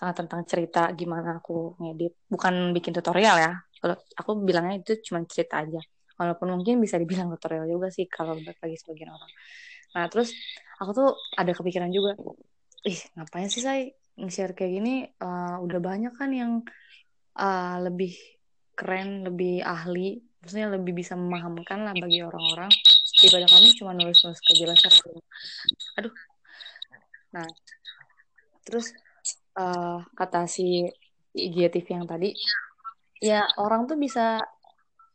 Ah, 0.05 0.13
tentang 0.13 0.45
cerita 0.45 0.91
gimana 0.93 1.41
aku 1.41 1.79
ngedit. 1.81 2.13
Bukan 2.29 2.75
bikin 2.77 2.93
tutorial 2.93 3.35
ya. 3.41 3.51
Kalau 3.81 3.95
aku 4.19 4.31
bilangnya 4.45 4.75
itu 4.81 4.91
cuma 5.09 5.25
cerita 5.25 5.65
aja. 5.65 5.81
Walaupun 6.19 6.47
mungkin 6.53 6.77
bisa 6.83 6.95
dibilang 7.01 7.33
tutorial 7.33 7.65
juga 7.65 7.87
sih 7.89 8.05
kalau 8.05 8.37
bagi 8.37 8.77
sebagian 8.77 9.09
orang. 9.17 9.31
Nah 9.97 10.05
terus 10.11 10.29
aku 10.77 10.91
tuh 10.93 11.09
ada 11.41 11.51
kepikiran 11.57 11.89
juga 11.89 12.13
ih 12.85 12.99
ngapain 13.17 13.49
sih 13.49 13.63
saya 13.65 13.81
nge-share 14.21 14.53
kayak 14.53 14.71
gini? 14.77 14.93
Eh, 15.09 15.55
udah 15.65 15.79
banyak 15.81 16.13
kan 16.13 16.29
yang 16.29 16.51
eh, 17.39 17.77
lebih 17.81 18.13
keren 18.75 19.23
lebih 19.23 19.63
ahli 19.63 20.19
maksudnya 20.45 20.69
lebih 20.77 20.93
bisa 20.93 21.17
memahamkan 21.17 21.81
lah 21.89 21.95
bagi 21.97 22.21
orang-orang. 22.21 22.69
Daripada 23.17 23.49
kamu 23.49 23.67
cuma 23.81 23.91
nulis-nulis 23.97 24.37
kejelasan. 24.45 24.93
Aduh. 25.97 26.13
Nah 27.33 27.47
terus 28.61 28.93
eh, 29.57 29.99
kata 30.13 30.45
si 30.45 30.85
IGTV 31.33 31.87
yang 31.97 32.05
tadi 32.05 32.31
ya 33.19 33.41
orang 33.57 33.89
tuh 33.89 33.97
bisa 33.97 34.37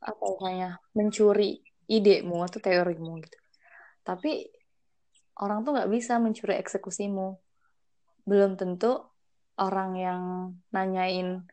apa 0.00 0.25
namanya 0.40 0.81
mencuri 0.97 1.62
idemu 1.87 2.43
atau 2.43 2.59
teorimu 2.59 3.23
gitu. 3.23 3.38
Tapi 4.02 4.50
orang 5.38 5.62
tuh 5.62 5.79
nggak 5.79 5.90
bisa 5.95 6.19
mencuri 6.19 6.59
eksekusimu. 6.59 7.38
Belum 8.26 8.59
tentu 8.59 8.99
orang 9.61 9.90
yang 9.95 10.23
nanyain 10.73 11.47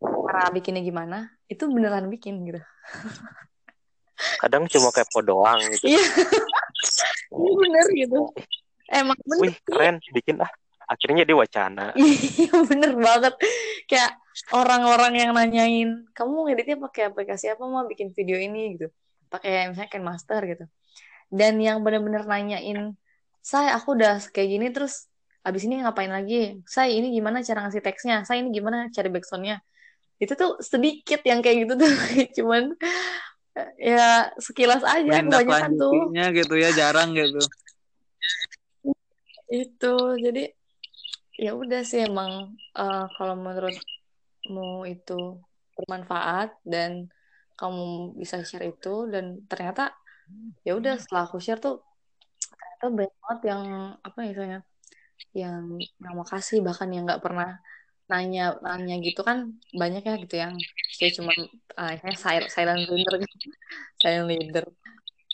cara 0.00 0.50
bikinnya 0.50 0.82
gimana 0.82 1.30
itu 1.48 1.64
beneran 1.68 2.08
bikin 2.08 2.40
gitu. 2.48 2.60
Kadang 4.40 4.64
cuma 4.70 4.88
kepo 4.94 5.20
doang 5.20 5.60
gitu. 5.74 5.96
Iya. 5.96 6.04
Iya, 7.34 7.52
bener 7.58 7.86
gitu. 7.92 8.20
Emang 8.88 9.18
bener 9.24 9.38
wih 9.42 9.56
keren. 9.66 9.96
Bikin 10.12 10.40
ah 10.40 10.50
akhirnya 10.84 11.24
jadi 11.24 11.34
wacana. 11.36 11.92
Iya 11.96 12.54
bener 12.64 12.92
banget. 12.96 13.34
Kayak 13.88 14.16
orang-orang 14.52 15.12
yang 15.16 15.30
nanyain 15.36 15.90
kamu 16.16 16.52
ngeditnya 16.52 16.76
pakai 16.80 17.02
aplikasi 17.12 17.52
apa 17.52 17.64
mau 17.64 17.84
bikin 17.84 18.12
video 18.12 18.40
ini 18.40 18.78
gitu. 18.78 18.88
Pakai 19.28 19.72
misalnya 19.72 20.00
Master 20.00 20.40
gitu. 20.48 20.64
Dan 21.28 21.58
yang 21.60 21.82
bener-bener 21.84 22.24
nanyain 22.24 22.96
saya 23.44 23.76
aku 23.76 23.92
udah 23.92 24.24
kayak 24.32 24.48
gini 24.48 24.66
terus 24.72 25.12
abis 25.44 25.68
ini 25.68 25.84
ngapain 25.84 26.08
lagi? 26.08 26.64
Saya 26.64 26.88
ini 26.88 27.12
gimana 27.12 27.44
cara 27.44 27.68
ngasih 27.68 27.84
teksnya? 27.84 28.24
Saya 28.24 28.40
ini 28.40 28.48
gimana 28.54 28.88
cari 28.88 29.12
backsoundnya 29.12 29.60
itu 30.22 30.32
tuh 30.38 30.58
sedikit 30.62 31.20
yang 31.26 31.42
kayak 31.42 31.66
gitu 31.66 31.74
tuh 31.78 31.90
cuman 32.40 32.74
ya 33.78 34.34
sekilas 34.38 34.82
aja 34.82 35.22
kebanyakan 35.22 35.78
tuh 35.78 36.10
gitu 36.10 36.54
ya, 36.58 36.70
jarang 36.74 37.14
gitu. 37.14 37.38
itu 39.54 39.94
jadi 40.18 40.50
ya 41.38 41.54
udah 41.54 41.82
sih 41.86 42.06
emang 42.06 42.54
eh, 42.74 43.06
kalau 43.14 43.34
menurutmu 43.38 44.86
itu 44.90 45.38
bermanfaat 45.74 46.54
dan 46.66 47.10
kamu 47.54 48.18
bisa 48.18 48.42
share 48.42 48.66
itu 48.66 49.06
dan 49.10 49.42
ternyata 49.46 49.94
ya 50.66 50.74
udah 50.74 50.98
setelah 50.98 51.30
aku 51.30 51.38
share 51.38 51.62
tuh 51.62 51.82
ternyata 52.42 52.84
banyak 52.90 53.14
banget 53.22 53.40
yang 53.50 53.62
apa 54.02 54.18
ya 54.18 54.28
misalnya 54.30 54.60
yang 55.34 55.62
yang 55.78 56.14
makasih 56.18 56.58
bahkan 56.62 56.90
yang 56.90 57.06
nggak 57.06 57.22
pernah 57.22 57.58
nanya 58.10 58.60
nanya 58.60 58.94
gitu 59.00 59.20
kan 59.24 59.56
banyak 59.72 60.02
ya 60.04 60.14
gitu 60.20 60.34
yang 60.36 60.54
saya 60.92 61.10
cuma 61.16 61.32
misalnya 61.34 62.18
silent, 62.20 62.50
silent 62.54 62.82
leader 62.92 63.14
gitu. 63.24 63.34
Silent 64.00 64.26
leader 64.28 64.64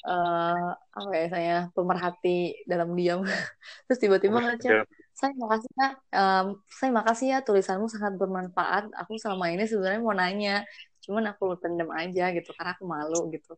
eh 0.00 0.67
apa 0.97 1.12
ya 1.12 1.27
saya 1.29 1.55
pemerhati 1.77 2.65
dalam 2.65 2.97
diam. 2.97 3.21
Terus 3.87 3.99
tiba-tiba 4.00 4.41
ngechat 4.41 4.89
saya 5.12 5.37
makasih 5.37 5.71
ya 5.77 5.89
em, 6.17 6.47
saya 6.73 6.91
makasih 6.97 7.27
ya 7.37 7.39
tulisanmu 7.45 7.87
sangat 7.93 8.17
bermanfaat. 8.17 8.89
Aku 9.05 9.21
selama 9.21 9.53
ini 9.53 9.69
sebenarnya 9.69 10.00
mau 10.00 10.17
nanya 10.17 10.65
cuman 11.05 11.33
aku 11.37 11.57
pendem 11.61 11.89
aja 11.93 12.33
gitu 12.33 12.50
karena 12.57 12.73
aku 12.73 12.85
malu 12.89 13.29
gitu. 13.35 13.53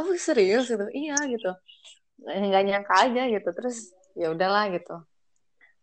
Oh 0.00 0.08
serius? 0.16 0.72
gitu. 0.72 0.86
Iya 0.96 1.16
gitu. 1.28 1.50
Nggak 2.24 2.62
nyangka 2.64 2.94
aja 3.04 3.22
gitu. 3.28 3.48
Terus 3.52 3.76
ya 4.16 4.32
udahlah 4.32 4.72
gitu 4.72 4.96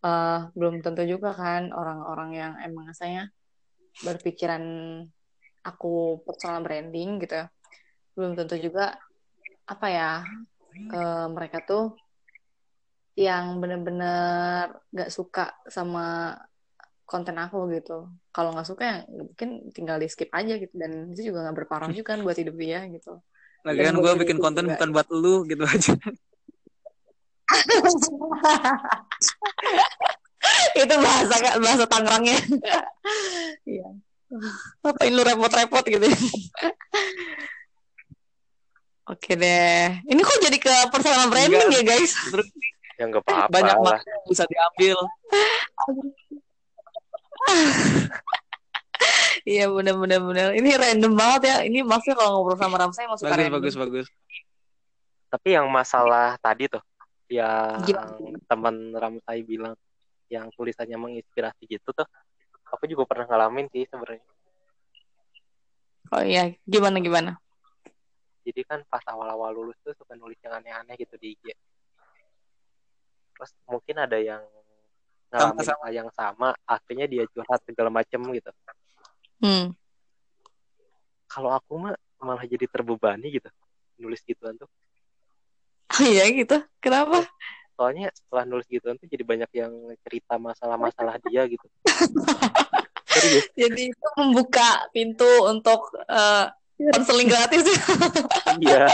Eh, 0.04 0.40
belum 0.52 0.84
tentu 0.84 1.08
juga 1.08 1.32
kan 1.32 1.72
orang-orang 1.72 2.30
yang 2.36 2.54
emang 2.60 2.92
saya 2.92 3.24
berpikiran 4.04 4.64
aku 5.64 6.20
personal 6.28 6.60
branding 6.60 7.24
gitu 7.24 7.40
ya. 7.40 7.48
belum 8.14 8.36
tentu 8.38 8.60
juga 8.60 9.00
apa 9.64 9.88
ya 9.88 10.12
eh, 10.92 11.28
mereka 11.32 11.64
tuh 11.64 11.96
yang 13.16 13.64
bener-bener 13.64 14.76
gak 14.92 15.10
suka 15.14 15.56
sama 15.72 16.36
konten 17.08 17.38
aku 17.38 17.70
gitu. 17.72 18.10
Kalau 18.34 18.50
nggak 18.58 18.68
suka 18.68 18.84
ya 18.84 18.98
mungkin 19.06 19.70
tinggal 19.70 20.02
di 20.02 20.10
skip 20.10 20.34
aja 20.34 20.58
gitu 20.58 20.74
dan 20.74 21.14
itu 21.14 21.30
juga 21.30 21.46
nggak 21.46 21.56
berpengaruh 21.62 21.94
juga 21.94 22.18
kan 22.18 22.20
buat 22.26 22.38
hidup 22.42 22.56
dia 22.58 22.90
gitu. 22.90 23.22
Lagian 23.64 24.02
gue 24.02 24.14
bikin 24.26 24.42
konten 24.42 24.66
juga. 24.66 24.76
bukan 24.76 24.90
buat 24.92 25.08
lu 25.14 25.46
gitu 25.46 25.64
aja. 25.64 25.94
itu 30.82 30.96
bahasa 31.00 31.36
bahasa 31.60 31.86
Tangerangnya. 31.88 32.38
Iya. 33.64 33.88
Ngapain 34.84 35.14
lu 35.14 35.24
repot-repot 35.24 35.84
gitu. 35.88 36.08
Oke 39.08 39.36
deh. 39.36 39.88
Ini 40.04 40.22
kok 40.24 40.40
jadi 40.42 40.58
ke 40.58 40.74
personal 40.92 41.30
branding 41.32 41.70
ya 41.72 41.84
guys? 41.86 42.16
Terus 42.32 42.48
ya 43.00 43.06
nggak 43.10 43.24
apa-apa 43.26 43.50
banyak 43.52 43.78
lah 43.78 43.98
makna 44.00 44.10
yang 44.10 44.24
bisa 44.28 44.44
diambil. 44.50 44.98
Iya 49.44 49.68
bener-bener 49.68 50.24
bener. 50.24 50.48
Ini 50.56 50.80
random 50.80 51.20
banget 51.20 51.42
ya. 51.52 51.58
Ini 51.68 51.84
maksudnya 51.84 52.16
kalau 52.16 52.40
ngobrol 52.40 52.56
sama 52.56 52.80
Ramsay 52.80 53.04
mau 53.04 53.20
suka 53.20 53.36
Bagus, 53.36 53.44
random. 53.44 53.56
bagus, 53.60 53.76
bagus. 53.76 54.08
tapi 55.28 55.50
yang 55.58 55.68
masalah 55.68 56.40
tadi 56.40 56.72
tuh 56.72 56.80
yang 57.34 57.82
Gimana? 57.82 58.14
teman 58.46 58.76
Ramsai 58.94 59.42
bilang 59.42 59.74
yang 60.30 60.54
tulisannya 60.54 60.98
menginspirasi 60.98 61.66
gitu 61.66 61.90
tuh 61.90 62.06
aku 62.70 62.86
juga 62.86 63.10
pernah 63.10 63.26
ngalamin 63.30 63.70
sih 63.74 63.90
sebenarnya 63.90 64.22
Oh 66.14 66.22
iya, 66.22 66.54
gimana 66.70 67.02
gimana? 67.02 67.34
jadi 68.44 68.62
kan 68.68 68.84
pas 68.92 69.02
awal-awal 69.08 69.56
lulus 69.56 69.80
tuh 69.82 69.96
suka 69.96 70.14
nulis 70.20 70.36
yang 70.44 70.60
aneh-aneh 70.60 71.00
gitu 71.00 71.16
di 71.16 71.32
IG 71.34 71.56
terus 73.34 73.52
mungkin 73.66 74.04
ada 74.04 74.20
yang 74.20 74.44
ngalamin 75.32 75.64
hal 75.64 75.92
yang 75.96 76.10
sama 76.14 76.52
akhirnya 76.68 77.08
dia 77.08 77.24
curhat 77.32 77.64
segala 77.66 77.90
macem 77.90 78.20
gitu 78.36 78.52
Hmm. 79.44 79.76
kalau 81.28 81.52
aku 81.52 81.76
mah 81.76 81.96
malah 82.24 82.48
jadi 82.48 82.64
terbebani 82.64 83.28
gitu 83.28 83.50
nulis 84.00 84.24
gituan 84.24 84.56
tuh 84.56 84.72
iya 86.14 86.26
gitu. 86.34 86.58
Kenapa? 86.82 87.26
soalnya 87.74 88.14
setelah 88.14 88.46
nulis 88.46 88.70
gituan 88.70 89.02
tuh 89.02 89.10
jadi 89.10 89.26
banyak 89.26 89.50
yang 89.50 89.74
cerita 90.06 90.38
masalah-masalah 90.38 91.18
dia 91.26 91.42
gitu 91.50 91.66
serius 93.14 93.50
Jadi 93.58 93.90
itu 93.90 94.08
membuka 94.14 94.86
pintu 94.94 95.26
untuk 95.50 95.90
eh, 96.06 96.54
konseling 96.94 97.30
gratis. 97.30 97.66
iya 98.62 98.94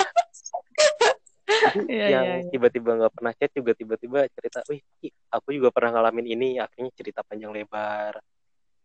Iya, 1.89 2.05
yang 2.13 2.25
iya, 2.29 2.35
iya. 2.45 2.49
tiba-tiba 2.53 2.93
nggak 2.93 3.13
pernah 3.13 3.33
chat 3.33 3.49
juga 3.57 3.73
tiba-tiba 3.73 4.29
cerita 4.37 4.61
wih 4.69 4.85
aku 5.33 5.49
juga 5.49 5.73
pernah 5.73 5.97
ngalamin 5.97 6.37
ini 6.37 6.49
akhirnya 6.61 6.93
cerita 6.93 7.25
panjang 7.25 7.49
lebar 7.49 8.21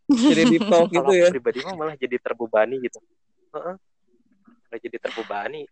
Jadi 0.09 0.57
talk 0.65 0.89
gitu 0.89 1.05
kalau 1.05 1.13
ya. 1.13 1.29
pribadi 1.29 1.61
malah 1.61 1.93
jadi 1.97 2.17
terbebani 2.17 2.81
gitu 2.81 2.99
Heeh. 3.53 3.77
malah 4.49 4.81
jadi 4.81 4.97
terbebani 4.97 5.69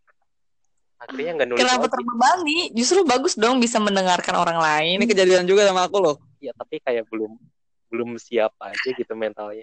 akhirnya 1.02 1.32
nggak 1.34 1.48
nulis 1.48 1.60
Kenapa 1.60 1.82
lagi. 1.82 1.92
terbebani? 1.92 2.58
Justru 2.72 2.98
bagus 3.02 3.34
dong 3.34 3.58
bisa 3.58 3.76
mendengarkan 3.76 4.34
orang 4.34 4.56
lain. 4.56 4.96
Ini 4.96 5.06
kejadian 5.06 5.44
juga 5.44 5.66
sama 5.66 5.84
aku 5.84 5.98
loh. 5.98 6.16
ya 6.38 6.50
tapi 6.52 6.78
kayak 6.78 7.06
belum 7.06 7.38
belum 7.86 8.16
siap 8.16 8.56
aja 8.58 8.88
gitu 8.88 9.12
mentalnya 9.12 9.62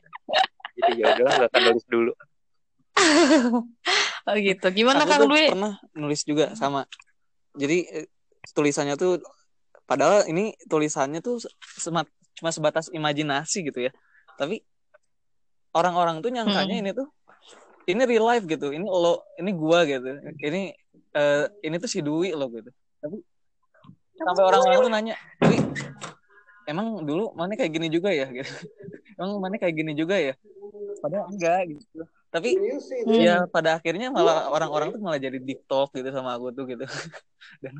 jadi 0.73 0.91
ya 0.95 1.05
udahlah 1.11 1.33
nggak 1.35 1.49
akan 1.49 1.61
nulis 1.65 1.85
dulu 1.87 2.11
Oh 4.21 4.35
gitu. 4.35 4.67
Gimana 4.69 5.01
aku 5.01 5.09
Kang 5.09 5.27
Dwi? 5.27 5.49
pernah 5.49 5.73
nulis 5.91 6.21
juga 6.21 6.53
sama. 6.53 6.85
Jadi 7.51 7.77
eh, 7.89 8.07
tulisannya 8.49 8.93
tuh 8.93 9.17
padahal 9.83 10.23
ini 10.25 10.55
tulisannya 10.63 11.19
tuh 11.19 11.41
semat, 11.75 12.05
cuma 12.33 12.51
sebatas 12.51 12.87
imajinasi 12.89 13.65
gitu 13.65 13.79
ya. 13.81 13.91
Tapi 14.35 14.61
orang-orang 15.71 16.19
tuh 16.19 16.29
nyangkanya 16.29 16.75
Hmm. 16.75 16.81
ini 16.81 16.91
tuh 16.93 17.07
ini 17.89 18.01
real 18.05 18.25
life 18.29 18.45
gitu. 18.45 18.69
Ini 18.69 18.85
lo, 18.85 19.25
ini 19.41 19.51
gua 19.57 19.81
gitu. 19.89 20.21
Ini 20.37 20.61
eh, 21.17 21.45
ini 21.65 21.75
tuh 21.81 21.89
si 21.89 21.99
Dwi 22.05 22.31
lo 22.37 22.45
gitu. 22.53 22.69
Tapi 23.01 23.17
sampai 24.19 24.43
orang-orang 24.45 24.79
tuh 24.85 24.91
nanya, 24.93 25.15
"Dwi, 25.41 25.57
emang 26.69 27.01
dulu 27.01 27.33
mana 27.33 27.57
kayak 27.57 27.71
gini 27.73 27.87
juga 27.89 28.13
ya?" 28.13 28.29
gitu. 28.29 28.45
Emang 29.19 29.41
mana 29.43 29.59
kayak 29.59 29.75
gini 29.75 29.91
juga 29.97 30.15
ya? 30.15 30.31
Padahal 31.03 31.27
enggak 31.27 31.75
gitu. 31.75 32.07
Tapi 32.29 32.49
Hmm. 33.09 33.15
ya 33.15 33.35
pada 33.49 33.79
akhirnya 33.79 34.11
malah 34.11 34.51
orang-orang 34.51 34.91
tuh 34.93 35.01
malah 35.01 35.17
jadi 35.17 35.39
talk 35.65 35.89
gitu 35.95 36.11
sama 36.11 36.35
aku 36.35 36.51
tuh 36.51 36.67
gitu 36.67 36.83
dan 37.63 37.73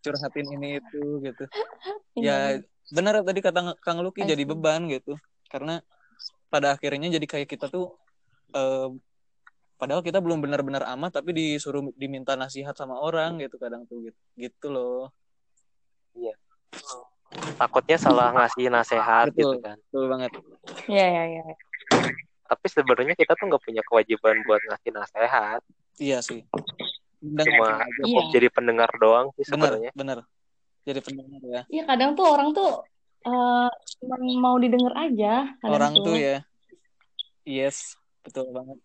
curhatin 0.00 0.48
ini 0.58 0.80
itu 0.80 1.02
gitu 1.22 1.44
ya 2.18 2.58
benar 2.90 3.20
tadi 3.20 3.40
kata 3.44 3.76
Kang 3.84 4.00
Luki 4.00 4.24
jadi 4.24 4.42
see. 4.42 4.48
beban 4.48 4.88
gitu 4.88 5.20
karena 5.52 5.84
pada 6.50 6.74
akhirnya 6.74 7.12
jadi 7.14 7.26
kayak 7.28 7.48
kita 7.52 7.68
tuh 7.68 7.94
padahal 9.74 10.00
kita 10.00 10.22
belum 10.22 10.38
benar-benar 10.38 10.86
amat 10.94 11.18
tapi 11.18 11.34
disuruh 11.34 11.90
diminta 11.94 12.32
nasihat 12.34 12.72
sama 12.72 12.96
orang 12.96 13.36
gitu 13.36 13.58
kadang 13.58 13.82
tuh 13.84 14.00
gitu 14.00 14.18
gitu 14.38 14.66
loh 14.70 15.10
takutnya 17.58 17.98
salah 17.98 18.30
ngasih 18.32 18.70
nasehat 18.70 19.34
Betul. 19.34 19.58
gitu 19.58 19.58
kan 19.60 19.76
betul 19.80 20.04
banget 20.06 20.30
Iya, 20.86 21.06
iya, 21.06 21.22
iya. 21.28 21.42
tapi 22.46 22.66
sebenarnya 22.70 23.14
kita 23.14 23.34
tuh 23.34 23.50
nggak 23.50 23.62
punya 23.62 23.82
kewajiban 23.82 24.38
buat 24.46 24.62
ngasih 24.70 24.90
nasehat 24.94 25.60
iya 25.98 26.18
sih 26.22 26.46
Dan 27.18 27.44
cuma 27.48 27.82
aja. 27.82 27.90
cukup 28.04 28.22
Iya. 28.22 28.32
jadi 28.38 28.48
pendengar 28.52 28.90
doang 28.96 29.26
sih 29.34 29.44
benar 29.50 29.74
sebenarnya 29.74 29.90
benar 29.92 30.18
jadi 30.84 31.00
pendengar 31.02 31.40
ya 31.42 31.62
Iya 31.66 31.82
kadang 31.84 32.10
tuh 32.14 32.26
orang 32.28 32.48
tuh 32.52 32.70
cuma 33.24 34.16
mau 34.36 34.60
didengar 34.60 34.92
aja. 35.00 35.48
Orang 35.64 35.96
tuh 35.96 36.12
ya 36.12 36.44
yes 37.42 37.96
betul 38.24 38.48
banget 38.50 38.78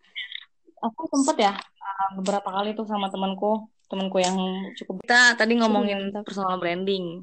Aku 0.80 1.04
sempet 1.12 1.36
ya 1.44 1.52
eh, 1.60 2.08
beberapa 2.16 2.48
kali 2.48 2.72
tuh 2.72 2.88
sama 2.88 3.12
temanku, 3.12 3.68
temanku 3.84 4.16
yang 4.16 4.36
cukup 4.80 5.04
Kita 5.04 5.36
tadi 5.36 5.60
ngomongin 5.60 6.08
personal 6.24 6.56
branding. 6.56 7.20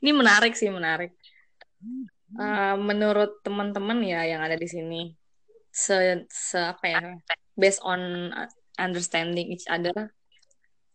Ini 0.00 0.10
menarik 0.12 0.52
sih, 0.52 0.68
menarik. 0.68 1.16
Eh, 2.36 2.76
menurut 2.76 3.40
teman-teman 3.40 4.04
ya 4.04 4.28
yang 4.28 4.44
ada 4.44 4.60
di 4.60 4.68
sini, 4.68 5.08
se, 5.72 6.28
se 6.28 6.60
apa 6.60 6.84
ya, 6.84 7.00
based 7.56 7.80
on 7.80 8.28
understanding 8.76 9.48
each 9.48 9.64
other, 9.72 10.12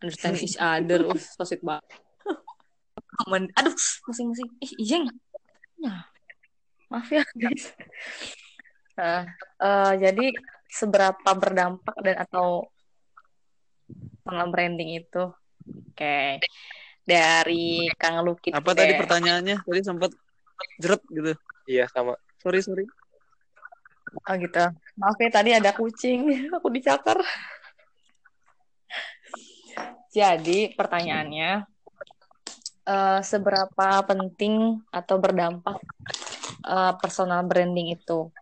understand 0.00 0.38
each 0.38 0.58
other, 0.62 1.02
uh, 1.02 1.18
so 1.18 1.42
sweet 1.42 1.66
banget. 1.66 1.82
Aduh, 3.58 3.74
musing-musing. 4.06 4.48
Ih, 4.62 4.72
ijeng. 4.86 5.04
Ya. 5.82 6.06
Maaf 6.88 7.10
ya, 7.10 7.26
guys. 7.34 7.74
Eh, 8.96 9.92
jadi 10.00 10.26
seberapa 10.66 11.30
berdampak 11.36 11.96
dan 12.00 12.16
atau 12.24 12.68
personal 14.24 14.48
branding 14.50 15.00
itu? 15.00 15.30
Oke. 15.92 16.40
Dari 17.06 17.86
Kang 17.94 18.26
Luki 18.26 18.50
apa 18.50 18.74
dulu 18.74 18.78
tadi 18.82 18.92
deh. 18.92 18.98
pertanyaannya 18.98 19.56
tadi 19.62 19.80
sempat 19.86 20.10
jeret 20.82 21.02
gitu 21.06 21.32
iya 21.70 21.86
sama 21.86 22.18
sorry 22.42 22.60
sorry 22.66 22.86
Oh 24.26 24.34
gitu. 24.40 24.64
Maaf 24.96 25.18
ya 25.20 25.28
tadi 25.28 25.50
ada 25.52 25.76
kucing, 25.76 26.24
aku 26.56 26.72
dicakar. 26.72 27.20
Jadi 30.08 30.72
pertanyaannya, 30.72 31.68
eh, 32.86 33.20
seberapa 33.20 33.88
penting 34.08 34.80
atau 34.88 35.16
berdampak 35.20 35.78
eh, 36.64 36.92
personal 36.96 37.44
branding 37.44 37.92
itu? 37.92 38.32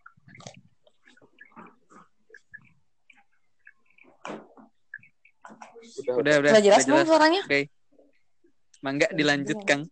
Udah 5.94 6.14
udah 6.18 6.34
udah 6.42 6.50
Sudah 6.50 6.62
jelas 6.64 6.82
udah 6.82 6.90
belum 6.90 7.06
suaranya? 7.06 7.42
oke 7.44 7.60
mangga 8.80 9.06
dilanjut 9.12 9.58
kang 9.64 9.82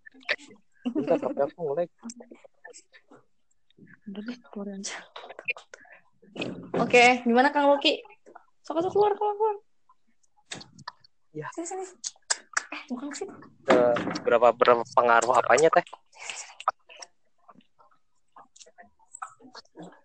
bentar 0.82 1.16
tapi 1.16 1.40
aku 1.40 1.60
mulai 1.62 1.86
Udah 4.02 4.18
deh, 4.18 4.34
keluar 4.50 4.74
aja. 4.74 4.98
Oke, 6.74 7.22
gimana 7.22 7.54
Kang 7.54 7.70
Luki? 7.70 8.02
Sok 8.66 8.82
sok 8.82 8.90
keluar, 8.90 9.14
keluar, 9.14 9.34
keluar. 9.38 9.56
Ya. 11.30 11.46
Sini, 11.54 11.66
sini. 11.70 11.84
Eh, 12.74 12.82
bukan 12.90 13.06
ke 13.08 13.16
situ. 13.22 13.30
eh, 13.70 13.94
berapa 14.26 14.50
berpengaruh 14.50 15.38
apanya 15.38 15.70
teh 15.70 15.86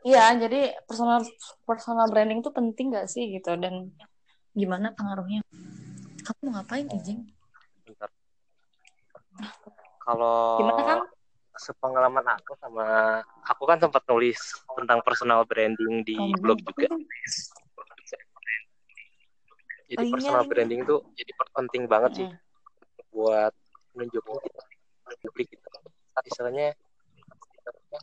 Iya, 0.06 0.38
jadi 0.40 0.78
personal 0.86 1.26
personal 1.66 2.08
branding 2.08 2.40
itu 2.40 2.52
penting 2.54 2.94
gak 2.94 3.10
sih 3.10 3.28
gitu 3.34 3.58
dan 3.60 3.92
gimana 4.54 4.94
pengaruhnya? 4.94 5.42
Kamu 6.28 6.52
mau 6.52 6.60
ngapain, 6.60 6.84
Ijing? 6.92 7.24
bentar 7.88 8.12
kalau 10.04 10.60
Gimana 10.60 10.84
Kang? 10.84 11.02
sepengalaman 11.56 12.26
aku 12.36 12.52
sama 12.60 12.84
aku 13.48 13.64
kan 13.64 13.80
sempat 13.80 14.04
nulis 14.12 14.36
tentang 14.76 15.00
personal 15.08 15.48
branding 15.48 16.04
di 16.04 16.20
Oh, 16.20 16.36
blog 16.36 16.60
juga 16.68 16.92
Oh, 16.92 17.00
jadi 19.88 20.04
iya, 20.04 20.12
personal 20.12 20.44
iya. 20.44 20.50
branding 20.52 20.84
tuh 20.84 21.00
jadi 21.16 21.32
penting 21.56 21.88
banget 21.88 22.12
sih 22.20 22.28
Mm. 22.28 22.36
buat 23.16 23.54
nunjukin 23.96 24.36
kita 24.44 24.62
publik 25.24 25.48
gitu. 25.48 25.68
istilahnya 26.28 26.76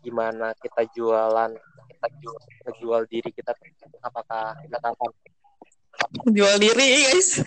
gimana 0.01 0.57
kita 0.65 0.81
jualan 0.97 1.53
kita 1.93 2.09
jual 2.25 2.41
ngejual 2.65 3.03
diri 3.05 3.29
kita 3.37 3.53
apakah 4.01 4.57
kita 4.65 4.81
tahu 4.81 5.13
Jual 6.35 6.57
diri, 6.59 7.07
guys. 7.07 7.39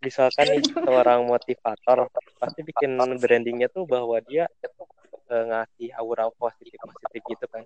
Misalkan 0.00 0.46
nih 0.48 0.64
seorang 0.72 1.20
motivator 1.24 2.08
pasti 2.36 2.60
bikin 2.64 2.90
brandingnya 3.16 3.68
tuh 3.68 3.84
bahwa 3.84 4.16
dia 4.24 4.48
eh, 5.30 5.44
ngasih 5.46 5.88
aura 5.94 6.26
positif 6.32 6.80
positif 6.80 7.22
gitu 7.28 7.46
kan. 7.46 7.62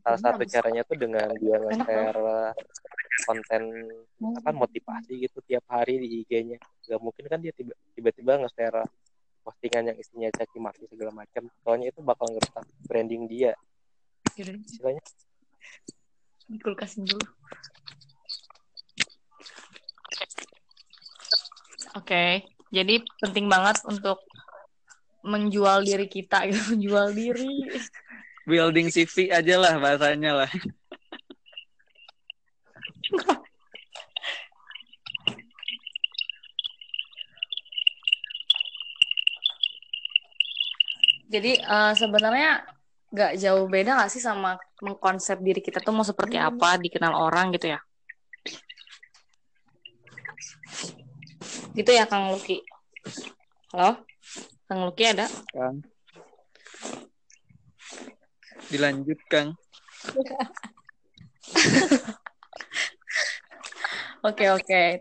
Salah 0.00 0.20
satu 0.22 0.42
caranya 0.48 0.82
tuh 0.86 0.96
dengan 0.96 1.28
dia 1.36 1.56
nge-share 1.60 2.20
eh, 2.24 2.52
konten 3.28 3.62
apa 4.40 4.50
motivasi 4.50 5.12
gitu 5.20 5.38
tiap 5.44 5.64
hari 5.68 6.00
di 6.00 6.24
IG-nya 6.24 6.56
gak 6.88 7.00
mungkin 7.04 7.24
kan 7.28 7.38
dia 7.38 7.52
tiba- 7.52 7.76
tiba-tiba 7.92 8.40
nge-share 8.40 8.80
postingan 9.40 9.92
yang 9.92 9.98
isinya 10.00 10.28
caci 10.32 10.56
maki 10.56 10.84
segala 10.88 11.12
macam. 11.12 11.48
Soalnya 11.64 11.92
itu 11.92 12.00
bakal 12.00 12.28
ngerusak 12.32 12.64
branding 12.88 13.28
dia. 13.28 13.52
Istilahnya 14.36 15.04
di 16.50 16.58
kulkasin 16.58 17.06
dulu. 17.06 17.22
Oke, 21.98 22.46
jadi 22.70 23.02
penting 23.18 23.50
banget 23.50 23.82
untuk 23.88 24.22
menjual 25.26 25.84
diri 25.84 26.06
kita 26.08 26.48
gitu, 26.48 26.60
menjual 26.76 27.12
diri. 27.12 27.66
building 28.48 28.90
CV 28.90 29.30
aja 29.30 29.54
lah 29.60 29.78
bahasanya 29.78 30.32
lah 30.42 30.50
Jadi 41.30 41.62
eh, 41.62 41.92
sebenarnya 41.94 42.66
nggak 43.10 43.32
jauh 43.38 43.70
beda 43.70 44.02
nggak 44.02 44.10
sih 44.10 44.18
sama 44.18 44.58
mengkonsep 44.82 45.38
diri 45.38 45.62
kita 45.62 45.78
tuh 45.78 45.94
mau 45.94 46.02
seperti 46.02 46.34
apa, 46.38 46.74
dikenal 46.78 47.14
orang 47.14 47.54
gitu 47.54 47.70
ya? 47.70 47.78
Gitu 51.74 51.90
ya 51.90 52.04
Kang 52.06 52.30
Luki. 52.34 52.62
Halo? 53.74 54.02
Kang 54.66 54.80
Luki 54.86 55.04
ada? 55.06 55.26
Kang 55.50 55.82
dilanjut 58.70 59.18
Kang 59.26 59.54
Oke 64.20 64.52
oke. 64.52 65.00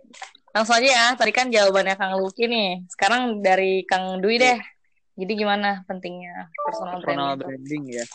Langsung 0.55 0.79
aja 0.79 0.89
ya. 0.89 1.11
Tadi 1.13 1.31
kan 1.35 1.51
jawabannya 1.51 1.99
Kang 1.99 2.15
Luki 2.17 2.47
nih. 2.47 2.87
Sekarang 2.87 3.43
dari 3.43 3.83
Kang 3.83 4.23
Dwi 4.23 4.39
deh. 4.39 4.57
Jadi 5.19 5.33
gimana 5.35 5.83
pentingnya 5.83 6.47
personal, 6.63 7.03
personal 7.03 7.35
branding? 7.35 7.43
branding 7.43 7.83
ya 7.91 8.05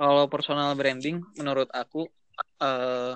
kalau 0.00 0.24
personal 0.32 0.72
branding 0.72 1.20
menurut 1.36 1.68
aku 1.76 2.08
eh 2.64 3.12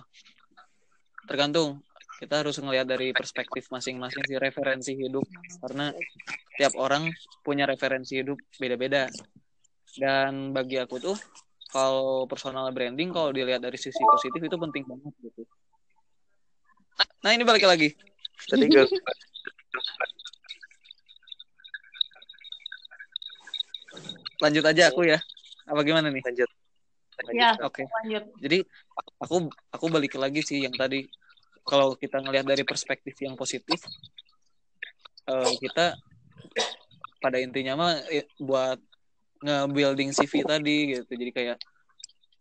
tergantung 1.24 1.80
kita 2.18 2.40
harus 2.40 2.56
ngelihat 2.62 2.86
dari 2.86 3.10
perspektif 3.10 3.66
masing-masing 3.70 4.22
sih 4.26 4.38
referensi 4.38 4.94
hidup. 4.94 5.24
Karena 5.60 5.90
tiap 6.54 6.78
orang 6.78 7.10
punya 7.42 7.66
referensi 7.66 8.22
hidup 8.22 8.38
beda-beda. 8.58 9.10
Dan 9.94 10.54
bagi 10.54 10.78
aku 10.78 10.98
tuh 10.98 11.16
kalau 11.74 12.30
personal 12.30 12.70
branding 12.70 13.10
kalau 13.10 13.34
dilihat 13.34 13.58
dari 13.58 13.74
sisi 13.74 13.98
positif 13.98 14.38
itu 14.38 14.56
penting 14.58 14.86
banget 14.86 15.14
gitu. 15.26 15.42
Nah 17.26 17.30
ini 17.34 17.42
balik 17.42 17.66
lagi. 17.66 17.90
Tadi 18.46 18.64
gue 18.70 18.86
lanjut 24.42 24.64
aja 24.66 24.82
aku 24.92 25.02
ya. 25.08 25.18
Apa 25.64 25.80
gimana 25.82 26.12
nih? 26.12 26.22
Lanjut. 26.22 26.50
Ya, 27.30 27.54
oke. 27.62 27.86
lanjut. 27.86 28.26
jadi 28.42 28.58
aku 29.22 29.46
aku 29.70 29.86
balik 29.86 30.18
lagi 30.18 30.42
sih 30.42 30.66
yang 30.66 30.74
tadi 30.74 31.06
kalau 31.64 31.96
kita 31.96 32.20
ngelihat 32.20 32.46
dari 32.46 32.62
perspektif 32.62 33.16
yang 33.24 33.34
positif 33.34 33.80
eh, 35.28 35.52
kita 35.58 35.96
pada 37.18 37.40
intinya 37.40 37.74
mah 37.80 37.94
buat 38.36 38.76
nge-building 39.44 40.12
CV 40.12 40.44
tadi 40.44 40.76
gitu. 40.96 41.12
Jadi 41.16 41.32
kayak 41.32 41.58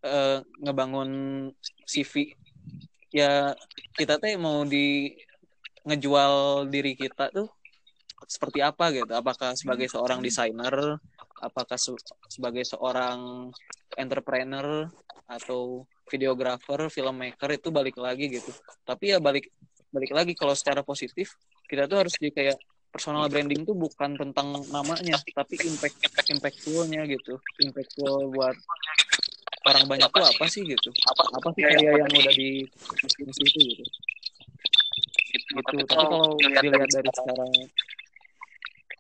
eh, 0.04 0.40
ngebangun 0.64 1.10
CV 1.88 2.36
ya 3.14 3.56
kita 3.96 4.20
teh 4.20 4.36
mau 4.36 4.68
di 4.68 5.16
ngejual 5.84 6.66
diri 6.72 6.96
kita 6.96 7.32
tuh 7.32 7.48
seperti 8.28 8.60
apa 8.60 8.92
gitu. 8.92 9.12
Apakah 9.16 9.56
sebagai 9.56 9.88
seorang 9.88 10.20
desainer 10.20 11.00
apakah 11.44 11.76
se- 11.76 12.00
sebagai 12.32 12.64
seorang 12.64 13.52
entrepreneur 14.00 14.88
atau 15.28 15.84
videographer, 16.08 16.90
filmmaker 16.92 17.50
itu 17.56 17.70
balik 17.72 17.96
lagi 18.00 18.28
gitu. 18.28 18.52
Tapi 18.84 19.16
ya 19.16 19.18
balik 19.24 19.50
balik 19.94 20.12
lagi 20.12 20.34
kalau 20.34 20.58
secara 20.58 20.82
positif 20.82 21.38
kita 21.70 21.86
tuh 21.86 22.06
harus 22.06 22.14
jadi 22.18 22.32
kayak 22.34 22.58
personal 22.94 23.26
branding 23.26 23.66
tuh 23.66 23.74
bukan 23.74 24.14
tentang 24.14 24.54
namanya 24.70 25.18
tapi 25.34 25.58
impact 25.66 25.98
impactfulnya 26.30 27.10
gitu. 27.10 27.42
Impactful 27.66 28.30
buat 28.34 28.58
orang 29.64 29.86
banyak 29.88 30.10
tuh 30.12 30.26
apa 30.26 30.46
sih 30.52 30.62
gitu? 30.68 30.90
Apa 31.10 31.24
apa 31.40 31.48
sih 31.56 31.64
karya 31.64 31.92
yang 32.04 32.12
udah 32.12 32.34
di 32.36 32.50
situ 33.18 33.60
gitu. 33.64 33.84
Gitu. 35.34 35.52
Tapi 35.66 35.84
kalau 35.90 36.38
dilihat 36.38 36.90
dari 36.92 37.10
secara 37.10 37.46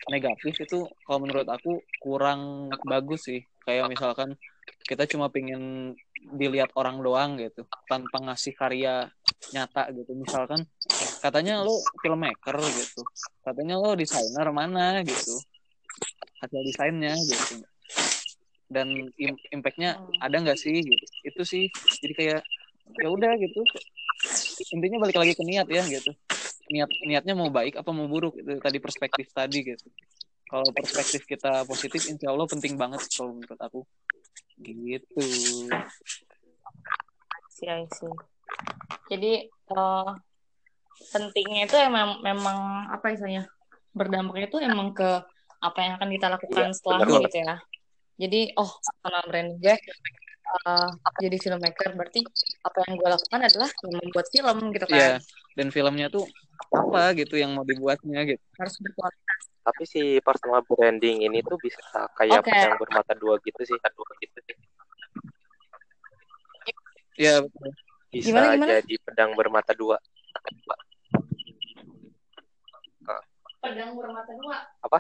negatif 0.09 0.53
itu 0.59 0.79
kalau 1.05 1.19
menurut 1.23 1.47
aku 1.47 1.83
kurang 2.01 2.73
bagus 2.87 3.29
sih. 3.29 3.45
Kayak 3.63 3.93
misalkan 3.93 4.35
kita 4.83 5.07
cuma 5.07 5.29
pengen 5.29 5.93
dilihat 6.31 6.71
orang 6.79 7.03
doang 7.03 7.35
gitu 7.35 7.67
tanpa 7.91 8.23
ngasih 8.23 8.55
karya 8.55 9.11
nyata 9.51 9.91
gitu. 9.91 10.11
Misalkan 10.15 10.63
katanya 11.19 11.63
lo 11.63 11.83
filmmaker 11.99 12.57
gitu 12.59 13.01
katanya 13.43 13.75
lo 13.75 13.91
desainer 13.95 14.47
mana 14.55 15.03
gitu 15.03 15.35
hasil 16.39 16.61
desainnya 16.63 17.15
gitu. 17.27 17.63
Dan 18.67 19.11
im- 19.19 19.41
impactnya 19.51 19.99
ada 20.19 20.35
nggak 20.39 20.59
sih 20.59 20.79
gitu? 20.83 21.05
Itu 21.23 21.41
sih 21.43 21.67
jadi 21.99 22.13
kayak 22.15 22.41
ya 22.99 23.07
udah 23.11 23.31
gitu. 23.39 23.61
Intinya 24.73 25.03
balik 25.03 25.17
lagi 25.19 25.33
ke 25.35 25.43
niat 25.43 25.67
ya 25.67 25.83
gitu. 25.87 26.11
Niat 26.71 26.89
niatnya 27.03 27.33
mau 27.35 27.51
baik 27.51 27.77
apa 27.79 27.91
mau 27.91 28.07
buruk? 28.07 28.39
Itu 28.39 28.59
tadi 28.63 28.79
perspektif 28.79 29.29
tadi 29.35 29.59
gitu 29.75 29.87
kalau 30.49 30.67
perspektif 30.75 31.25
kita 31.25 31.65
positif 31.65 32.07
insya 32.09 32.29
Allah 32.29 32.45
penting 32.45 32.77
banget 32.77 33.03
kalau 33.13 33.35
menurut 33.35 33.59
aku 33.59 33.81
gitu 34.61 35.25
sih, 37.53 37.69
I 37.69 37.87
see. 37.95 38.11
Jadi 39.07 39.31
eh, 39.47 40.09
pentingnya 41.13 41.61
itu 41.69 41.77
emang 41.79 42.19
memang 42.19 42.89
apa 42.91 43.13
istilahnya 43.15 43.47
berdampaknya 43.93 44.49
itu 44.49 44.57
emang 44.59 44.91
ke 44.91 45.09
apa 45.63 45.79
yang 45.79 45.93
akan 45.95 46.09
kita 46.11 46.27
lakukan 46.27 46.69
Iya, 46.69 46.75
setelahnya 46.75 47.17
gitu 47.29 47.37
ya. 47.39 47.55
Jadi 48.13 48.41
oh 48.59 48.71
personal 48.83 49.23
branding 49.25 49.57
gue 49.63 49.75
eh, 50.53 50.89
jadi 51.23 51.37
filmmaker 51.39 51.89
berarti 51.95 52.21
apa 52.67 52.77
yang 52.85 52.93
gue 52.99 53.09
lakukan 53.09 53.39
adalah 53.41 53.69
membuat 53.87 54.27
film 54.27 54.57
gitu 54.75 54.85
kan. 54.89 54.97
Iya, 54.97 55.13
dan 55.55 55.67
filmnya 55.71 56.07
tuh 56.11 56.25
apa 56.73 57.15
gitu 57.15 57.39
yang 57.39 57.55
mau 57.55 57.63
dibuatnya 57.63 58.27
gitu. 58.27 58.43
Harus 58.59 58.75
berkualitas. 58.81 59.52
Tapi 59.63 59.83
si 59.87 60.19
personal 60.19 60.59
branding 60.67 61.23
ini 61.23 61.39
tuh 61.39 61.55
bisa 61.55 61.79
kayak 62.19 62.43
Oke. 62.43 62.51
pedang 62.51 62.75
bermata 62.75 63.15
dua 63.15 63.39
gitu 63.39 63.63
sih. 63.63 63.79
Dua 63.79 64.11
gitu 64.19 64.39
sih. 64.43 64.55
Iya, 67.15 67.47
betul. 67.47 67.71
Bisa 68.13 68.29
Gimana, 68.29 68.53
gimana? 68.53 68.69
jadi 68.77 68.95
pedang 69.01 69.31
bermata 69.33 69.71
dua. 69.73 69.97
Pedang 73.63 73.95
bermata 73.95 74.31
dua. 74.35 74.57
Apa? 74.83 74.99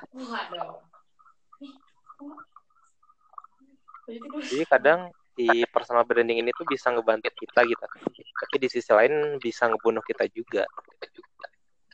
Jadi 4.07 4.63
kadang 4.71 5.11
si 5.35 5.67
personal 5.67 6.07
branding 6.07 6.39
ini 6.39 6.55
tuh 6.55 6.63
bisa 6.63 6.87
ngebantu 6.93 7.27
kita 7.35 7.67
gitu. 7.67 7.85
Tapi 8.39 8.55
di 8.61 8.67
sisi 8.71 8.91
lain 8.95 9.35
bisa 9.43 9.67
ngebunuh 9.67 10.03
kita 10.07 10.23
juga. 10.31 10.63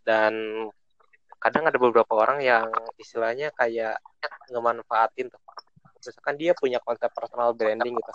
Dan 0.06 0.66
kadang 1.40 1.64
ada 1.68 1.78
beberapa 1.80 2.14
orang 2.14 2.44
yang 2.44 2.68
istilahnya 3.00 3.56
kayak 3.56 4.00
ngemanfaatin 4.52 5.32
tuh. 5.32 5.42
Misalkan 6.00 6.36
dia 6.40 6.52
punya 6.56 6.80
konsep 6.84 7.12
personal 7.12 7.56
branding 7.56 7.96
gitu. 7.96 8.12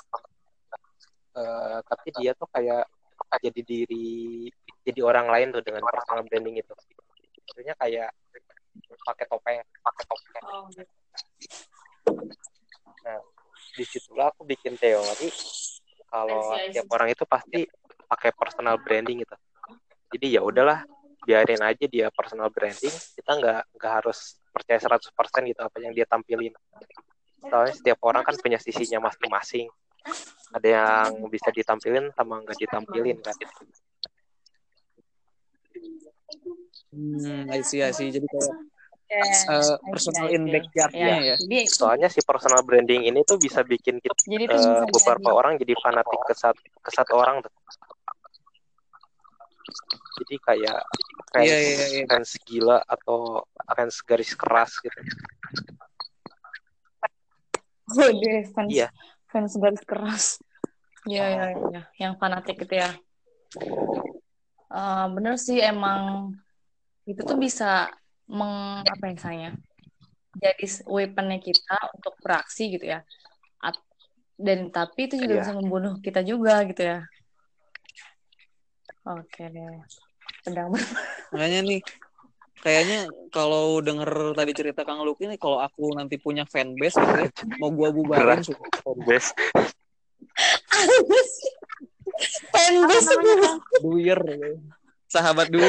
Eh, 1.34 1.78
tapi 1.84 2.08
dia 2.20 2.32
tuh 2.36 2.48
kayak 2.52 2.86
jadi 3.42 3.60
diri 3.66 4.46
jadi 4.86 5.00
orang 5.02 5.26
lain 5.26 5.48
tuh 5.50 5.62
dengan 5.64 5.82
personal 5.88 6.22
branding 6.28 6.60
itu. 6.60 6.74
Maksudnya 7.50 7.74
kayak 7.80 8.12
pakai 9.04 9.26
topeng, 9.28 9.60
pakai 9.82 10.04
topeng. 10.06 10.44
Oh, 10.44 10.68
gitu. 10.70 10.84
di 13.74 13.84
situlah 13.84 14.30
aku 14.30 14.46
bikin 14.46 14.78
teori 14.78 15.28
kalau 16.06 16.54
tiap 16.70 16.86
orang 16.94 17.10
itu 17.10 17.26
pasti 17.26 17.66
pakai 18.06 18.30
personal 18.32 18.78
branding 18.78 19.26
gitu 19.26 19.36
jadi 20.14 20.38
ya 20.38 20.40
udahlah 20.46 20.86
biarin 21.24 21.62
aja 21.64 21.84
dia 21.88 22.06
personal 22.12 22.52
branding 22.52 22.92
kita 23.16 23.30
nggak 23.34 23.60
nggak 23.74 23.92
harus 24.04 24.38
percaya 24.52 24.78
100% 24.78 25.50
gitu 25.50 25.60
apa 25.64 25.76
yang 25.80 25.92
dia 25.96 26.06
tampilin 26.06 26.54
soalnya 27.44 27.74
setiap 27.74 27.98
orang 28.04 28.22
kan 28.24 28.36
punya 28.38 28.60
sisinya 28.60 29.08
masing-masing 29.08 29.66
ada 30.54 30.68
yang 30.68 31.10
bisa 31.32 31.48
ditampilin 31.50 32.12
sama 32.14 32.44
nggak 32.44 32.58
ditampilin 32.60 33.18
kan 33.24 33.36
Hmm, 36.94 37.50
I 37.50 37.66
see, 37.66 37.82
I 37.82 37.90
see. 37.90 38.14
Jadi 38.14 38.22
kayak 38.30 38.54
eh, 39.10 39.76
personal 39.82 40.30
in 40.30 40.46
backyardnya 40.46 41.34
ya. 41.34 41.34
Jadi 41.42 41.58
soalnya 41.66 42.06
si 42.06 42.22
personal 42.22 42.62
branding 42.62 43.10
ini 43.10 43.26
tuh 43.26 43.36
bisa 43.36 43.66
bikin 43.66 43.98
kita 43.98 44.14
jadi 44.24 44.44
itu 44.46 44.54
eh, 44.54 44.86
beberapa 44.88 45.28
jadi. 45.28 45.38
orang 45.38 45.52
jadi 45.58 45.74
fanatik 45.82 46.20
ke 46.24 46.34
satu 46.38 46.62
ke 46.62 46.90
satu 46.94 47.12
orang 47.18 47.42
tuh 47.44 47.52
jadi 50.22 50.34
kayak 50.46 50.78
fans, 51.34 51.50
Iya, 51.50 51.56
iya, 51.58 51.84
iya. 51.98 52.04
fans 52.06 52.30
gila 52.46 52.78
atau 52.86 53.42
fans 53.74 53.96
garis 54.06 54.32
keras 54.38 54.70
gitu 54.78 55.00
Waduh, 57.84 58.42
fans, 58.54 58.70
Iya. 58.72 58.88
fans 59.28 59.52
garis 59.60 59.82
keras. 59.84 60.24
Iya, 61.04 61.24
iya, 61.28 61.46
iya. 61.68 61.82
Yang 62.00 62.12
fanatik 62.16 62.56
gitu 62.64 62.74
ya. 62.80 62.90
Eh, 64.74 65.06
bener 65.14 65.34
sih 65.38 65.60
emang 65.62 66.34
itu 67.06 67.20
tuh 67.22 67.36
bisa 67.38 67.92
meng 68.26 68.82
apa 68.82 69.12
ya 69.12 69.16
saya 69.20 69.50
jadi 70.34 70.64
weaponnya 70.88 71.38
kita 71.38 71.76
untuk 71.94 72.16
beraksi 72.18 72.72
gitu 72.72 72.88
ya 72.90 73.04
At- 73.62 73.84
dan 74.34 74.72
tapi 74.74 75.06
itu 75.06 75.20
juga 75.20 75.38
Iya. 75.38 75.42
bisa 75.46 75.52
membunuh 75.54 75.94
kita 76.00 76.24
juga 76.24 76.64
gitu 76.66 76.82
ya 76.82 76.98
oke 79.06 79.44
deh 79.46 79.84
pedang 80.44 80.68
ber- 80.70 80.84
Makanya 81.32 81.60
nih 81.64 81.80
kayaknya 82.60 83.08
kalau 83.32 83.80
denger 83.80 84.32
tadi 84.36 84.52
cerita 84.56 84.84
Kang 84.86 85.02
Luki 85.04 85.28
nih 85.28 85.40
kalau 85.40 85.60
aku 85.60 85.92
nanti 85.96 86.16
punya 86.20 86.44
fanbase 86.48 86.96
gitu 86.96 87.16
ya, 87.24 87.28
mau 87.60 87.72
gua 87.72 87.88
bubarin 87.92 88.40
fanbase. 88.80 89.32
Duir. 93.82 94.20
Gitu. 94.20 94.60
sahabat 95.10 95.46
Dwi 95.46 95.62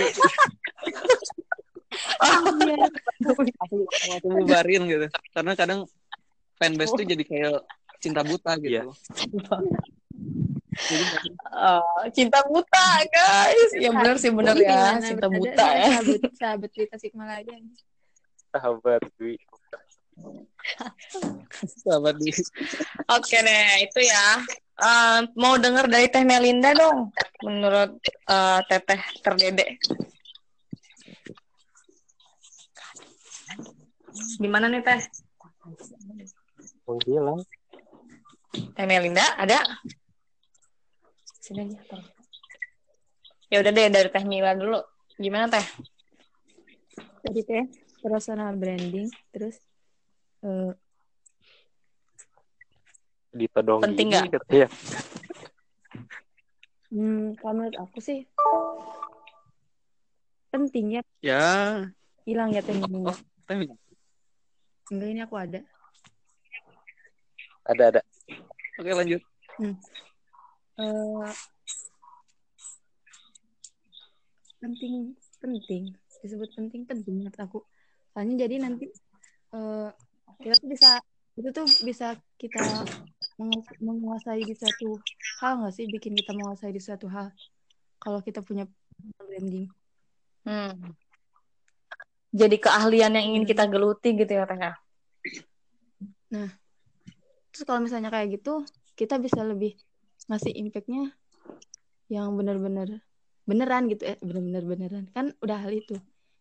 Iya. 2.66 2.86
aku 3.62 3.76
aku 3.88 4.28
bubarin 4.42 4.84
gitu. 4.90 5.08
Karena 5.32 5.54
kadang 5.56 5.80
fanbase 6.60 6.92
tuh 6.96 7.06
jadi 7.06 7.24
kayak 7.24 7.56
cinta 8.04 8.22
buta 8.26 8.58
gitu. 8.60 8.72
Iya. 8.72 8.84
Oh, 11.56 12.04
cinta 12.12 12.44
buta 12.44 12.88
guys 13.08 13.72
ya 13.80 13.96
benar 13.96 14.20
sih 14.20 14.28
benar 14.28 14.60
ya 14.60 15.00
cinta 15.00 15.32
buta 15.32 15.64
ada 15.64 15.80
ya 15.80 15.88
Sahabat, 16.04 16.22
sahabat 16.36 16.72
di 16.76 16.84
Tasikmalaya. 16.92 17.58
Sahabat 18.52 19.02
Dwi. 19.16 19.36
sahabat 21.84 22.16
Dwi 22.20 22.32
Oke 23.08 23.38
deh, 23.40 23.68
itu 23.88 24.00
ya. 24.04 24.28
Eh, 24.76 25.20
mau 25.40 25.56
denger 25.56 25.88
dari 25.88 26.12
Teh 26.12 26.28
Melinda 26.28 26.76
dong, 26.76 27.16
menurut 27.40 27.96
eh, 28.28 28.60
Teteh 28.68 29.02
Terdede. 29.24 29.80
Gimana 34.40 34.68
nih 34.68 34.84
Teh? 34.84 35.02
Oh. 36.88 37.00
Teh 38.76 38.86
Melinda 38.88 39.24
ada? 39.40 39.64
Tolong. 41.46 41.70
Ya 43.54 43.62
udah 43.62 43.70
deh 43.70 43.88
dari 43.94 44.10
Teh 44.10 44.26
Mila 44.26 44.58
dulu. 44.58 44.82
Gimana 45.22 45.46
Teh? 45.46 45.66
Jadi 47.26 47.42
teh 47.46 47.64
personal 48.02 48.54
branding 48.58 49.10
terus 49.30 49.58
eh, 50.46 50.74
Ditodong 53.36 53.82
Penting 53.86 54.08
nggak? 54.14 54.26
Iya. 54.50 54.68
hmm, 56.94 57.38
kalau 57.42 57.54
menurut 57.58 57.78
aku 57.82 57.98
sih 58.02 58.26
penting 60.54 60.98
ya 60.98 61.02
ya 61.20 61.46
hilang 62.26 62.54
ya 62.54 62.62
teh 62.66 62.74
minumnya. 62.74 63.14
Oh. 63.14 63.18
tapi 63.46 63.70
Enggak 64.94 65.10
ini 65.10 65.22
aku 65.26 65.36
ada. 65.38 65.60
Ada 67.66 67.84
ada. 67.90 68.02
oke 68.78 68.92
lanjut 68.94 69.22
Eh, 70.76 71.32
penting 74.60 75.16
penting 75.40 75.84
disebut 76.20 76.50
penting 76.52 76.84
penting 76.84 77.22
menurut 77.22 77.38
aku 77.40 77.60
soalnya 78.12 78.44
jadi 78.44 78.60
nanti 78.60 78.92
eh, 79.56 79.90
kita 80.42 80.56
tuh 80.60 80.68
bisa 80.68 80.92
itu 81.40 81.50
tuh 81.56 81.68
bisa 81.86 82.08
kita 82.36 82.60
mengu- 83.40 83.78
menguasai 83.80 84.44
di 84.44 84.52
suatu 84.52 85.00
hal 85.40 85.64
nggak 85.64 85.74
sih 85.76 85.86
bikin 85.88 86.12
kita 86.18 86.36
menguasai 86.36 86.76
di 86.76 86.82
suatu 86.84 87.08
hal 87.08 87.32
kalau 88.02 88.20
kita 88.20 88.44
punya 88.44 88.68
branding 89.20 89.72
Hmm. 90.46 90.94
Jadi 92.30 92.62
keahlian 92.62 93.18
yang 93.18 93.26
ingin 93.34 93.50
kita 93.50 93.66
geluti 93.66 94.14
gitu 94.14 94.30
ya 94.30 94.46
Teh. 94.46 94.60
ya? 94.62 94.74
terus 97.50 97.64
kalau 97.66 97.82
misalnya 97.82 98.14
kayak 98.14 98.38
gitu 98.38 98.62
kita 98.94 99.18
bisa 99.18 99.42
lebih 99.42 99.74
ngasih 100.26 100.54
impactnya 100.54 101.14
yang 102.10 102.34
benar-benar 102.38 103.02
beneran 103.46 103.86
gitu 103.90 104.10
eh 104.10 104.18
bener-bener 104.22 104.64
beneran. 104.66 105.06
Kan 105.14 105.34
udah 105.42 105.58
hal 105.62 105.74
itu. 105.74 105.98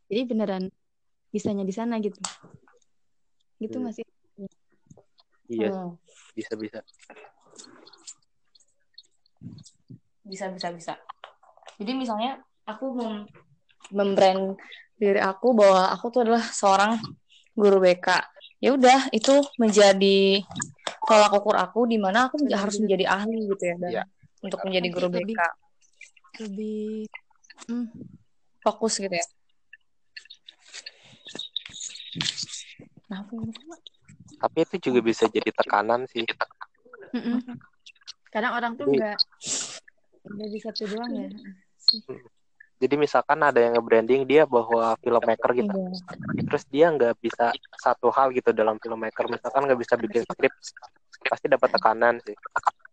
Jadi 0.08 0.20
beneran 0.28 0.64
bisanya 1.32 1.64
di 1.64 1.74
sana 1.74 2.00
gitu. 2.00 2.16
Gitu 3.60 3.76
Hmm. 3.76 3.82
nggak 3.88 3.94
sih? 3.96 4.04
Iya, 5.52 5.68
Hmm. 5.72 5.96
bisa 6.32 6.52
bisa. 6.56 6.80
bisa 10.24 10.48
bisa 10.48 10.68
bisa. 10.72 10.92
Jadi 11.76 11.92
misalnya 11.92 12.40
aku 12.64 12.96
mem 12.96 13.28
membrand 13.92 14.56
diri 14.96 15.20
aku 15.20 15.52
bahwa 15.52 15.92
aku 15.92 16.08
tuh 16.08 16.24
adalah 16.24 16.40
seorang 16.40 16.96
guru 17.52 17.78
BK 17.84 18.08
ya 18.64 18.72
udah 18.72 19.12
itu 19.12 19.44
menjadi 19.60 20.40
tolak 21.04 21.32
ukur 21.32 21.54
aku 21.54 21.84
di 21.84 21.96
mana 21.96 22.26
aku 22.26 22.36
Benar, 22.40 22.64
harus 22.64 22.76
menjadi 22.78 23.04
ahli 23.08 23.38
gitu 23.48 23.64
ya 23.64 23.76
dan 23.78 23.90
Iya. 23.90 24.02
untuk 24.40 24.60
menjadi 24.62 24.88
guru 24.90 25.08
Lebih- 25.08 25.36
BK 25.36 25.42
lebih 26.34 26.88
hmm, 27.68 27.86
fokus 28.60 28.94
gitu 28.98 29.14
ya 29.14 29.26
nah 33.06 33.20
aku 33.20 33.36
Tapi 34.34 34.58
itu 34.60 34.76
juga 34.90 35.00
bisa 35.00 35.24
jadi 35.26 35.48
tekanan 35.48 36.04
sih. 36.04 36.26
mm-mm. 37.14 37.56
kadang 38.28 38.52
orang 38.52 38.72
tuh 38.74 38.84
Jadi- 38.86 38.98
nggak 38.98 39.18
nggak 40.24 40.48
di 40.50 40.58
satu 40.58 40.82
doang 40.88 41.12
ya 41.14 41.28
Jadi 42.74 42.94
misalkan 42.98 43.38
ada 43.38 43.62
yang 43.62 43.78
nge-branding 43.78 44.26
dia 44.26 44.42
bahwa 44.44 44.98
filmmaker 44.98 45.50
gitu. 45.54 45.70
Iya. 45.70 46.42
Terus 46.50 46.64
dia 46.66 46.86
nggak 46.90 47.14
bisa 47.22 47.54
satu 47.78 48.10
hal 48.10 48.34
gitu 48.34 48.50
dalam 48.50 48.76
filmmaker. 48.82 49.30
Misalkan 49.30 49.70
nggak 49.70 49.78
bisa 49.78 49.94
bikin 49.94 50.26
skrip, 50.26 50.52
pasti 51.30 51.46
dapat 51.46 51.70
tekanan 51.70 52.18
sih. 52.26 52.34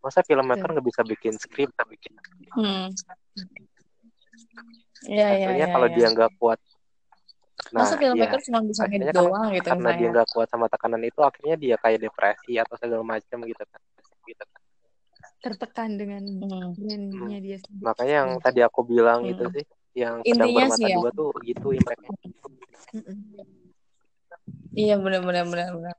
Masa 0.02 0.22
filmmaker 0.22 0.70
nggak 0.70 0.86
bisa 0.86 1.02
bikin 1.02 1.34
skrip? 1.36 1.74
hmm. 2.56 2.94
Iya, 5.02 5.28
iya, 5.34 5.46
Akhirnya 5.50 5.66
iya, 5.66 5.74
kalau 5.74 5.88
iya. 5.90 5.96
dia 5.98 6.08
nggak 6.14 6.32
kuat, 6.38 6.60
nah 7.74 7.82
Masa 7.82 7.98
filmmaker 7.98 8.38
ya, 8.38 8.46
cuma 8.46 8.60
bisa 8.62 8.82
ngedit 8.86 9.10
kan 9.10 9.18
doang 9.18 9.50
gitu 9.50 9.68
karena 9.74 9.90
dia 9.98 10.08
nggak 10.14 10.30
kuat 10.30 10.48
sama 10.54 10.66
tekanan 10.70 11.02
itu, 11.02 11.22
akhirnya 11.26 11.56
dia 11.58 11.76
kayak 11.82 12.00
depresi 12.06 12.54
atau 12.62 12.78
segala 12.78 13.02
macam 13.02 13.38
gitu 13.42 13.64
kan. 13.66 13.82
Gitu 14.30 14.44
kan. 14.46 14.61
Tertekan 15.42 15.98
dengan 15.98 16.22
Hmm. 16.40 16.72
brandnya 16.78 17.40
dia 17.42 17.58
sendiri. 17.58 17.82
Makanya 17.82 18.14
yang 18.24 18.32
tadi 18.40 18.60
aku 18.62 18.86
bilang 18.86 19.26
Hmm. 19.26 19.32
itu 19.34 19.44
sih, 19.58 19.66
yang 19.98 20.22
Intinya 20.22 20.70
bermata 20.70 20.78
sih 20.78 20.88
ya. 20.88 20.96
dua 21.02 21.10
tuh 21.12 21.30
gitu 21.42 21.68
impactnya. 21.74 22.14
Iya 24.72 24.96
benar 25.02 25.22
benar 25.26 25.46
benar 25.50 25.70
benar. 25.76 25.96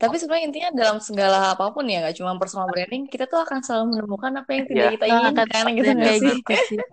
Tapi 0.00 0.16
sebenarnya 0.18 0.46
intinya 0.50 0.70
dalam 0.72 0.98
segala 0.98 1.54
apa 1.54 1.70
pun 1.70 1.84
ya, 1.86 2.02
nggak 2.02 2.16
cuma 2.18 2.34
personal 2.40 2.66
branding, 2.72 3.06
kita 3.06 3.28
tuh 3.28 3.38
akan 3.44 3.60
selalu 3.62 3.84
menemukan 4.00 4.32
apa 4.40 4.50
yang 4.50 4.64
tidak 4.66 4.82
Iya. 4.82 4.92
kita 4.96 5.04
Nah, 5.06 5.18
inginkan 5.30 5.64
gitu 5.78 5.90
nggak 5.92 6.16
gitu 6.18 6.52
sih 6.58 6.78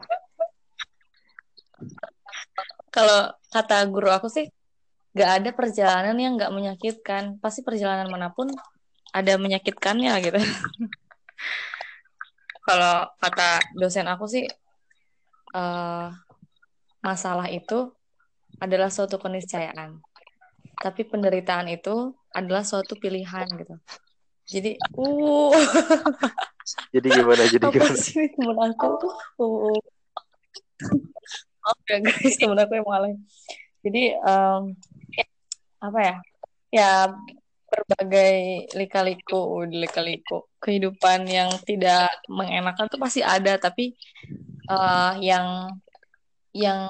Kalau 2.89 3.19
kata 3.53 3.85
guru 3.85 4.09
aku 4.09 4.27
sih, 4.33 4.49
nggak 5.13 5.29
ada 5.41 5.49
perjalanan 5.53 6.17
yang 6.17 6.33
nggak 6.37 6.49
menyakitkan. 6.53 7.37
Pasti 7.37 7.61
perjalanan 7.61 8.09
mana 8.09 8.33
pun 8.33 8.49
ada 9.13 9.33
menyakitkannya 9.37 10.13
gitu. 10.25 10.37
Kalau 12.63 13.09
kata 13.17 13.63
dosen 13.73 14.05
aku 14.05 14.25
sih, 14.29 14.45
eh, 15.55 16.07
masalah 17.01 17.47
itu 17.49 17.89
adalah 18.59 18.91
suatu 18.91 19.17
keniscayaan. 19.17 19.97
Tapi 20.79 21.01
penderitaan 21.07 21.67
itu 21.71 22.15
adalah 22.31 22.63
suatu 22.63 22.95
pilihan 22.95 23.47
gitu. 23.59 23.75
Jadi, 24.49 24.81
uh, 24.97 25.53
Jadi 26.89 27.07
gimana? 27.13 27.43
Jadi 27.45 27.65
apa 27.69 27.73
gimana? 27.75 27.97
sih 27.97 28.25
temen 28.33 28.57
aku? 28.57 28.89
Uh. 29.37 29.77
Oke 31.69 31.93
guys, 32.01 32.33
temen 32.41 32.57
aku 32.57 32.73
yang 32.81 32.87
malah. 32.87 33.13
Jadi, 33.85 34.17
em, 34.17 34.61
apa 35.77 35.99
ya? 36.01 36.15
Ya, 36.73 36.89
berbagai 37.71 38.69
lika-liku, 38.75 39.65
lika-liku 39.69 40.49
kehidupan 40.59 41.25
yang 41.29 41.49
tidak 41.63 42.09
mengenakan 42.27 42.85
tuh 42.91 42.99
pasti 43.01 43.21
ada, 43.21 43.55
tapi 43.61 43.95
eh, 44.69 45.13
yang 45.23 45.69
yang 46.53 46.89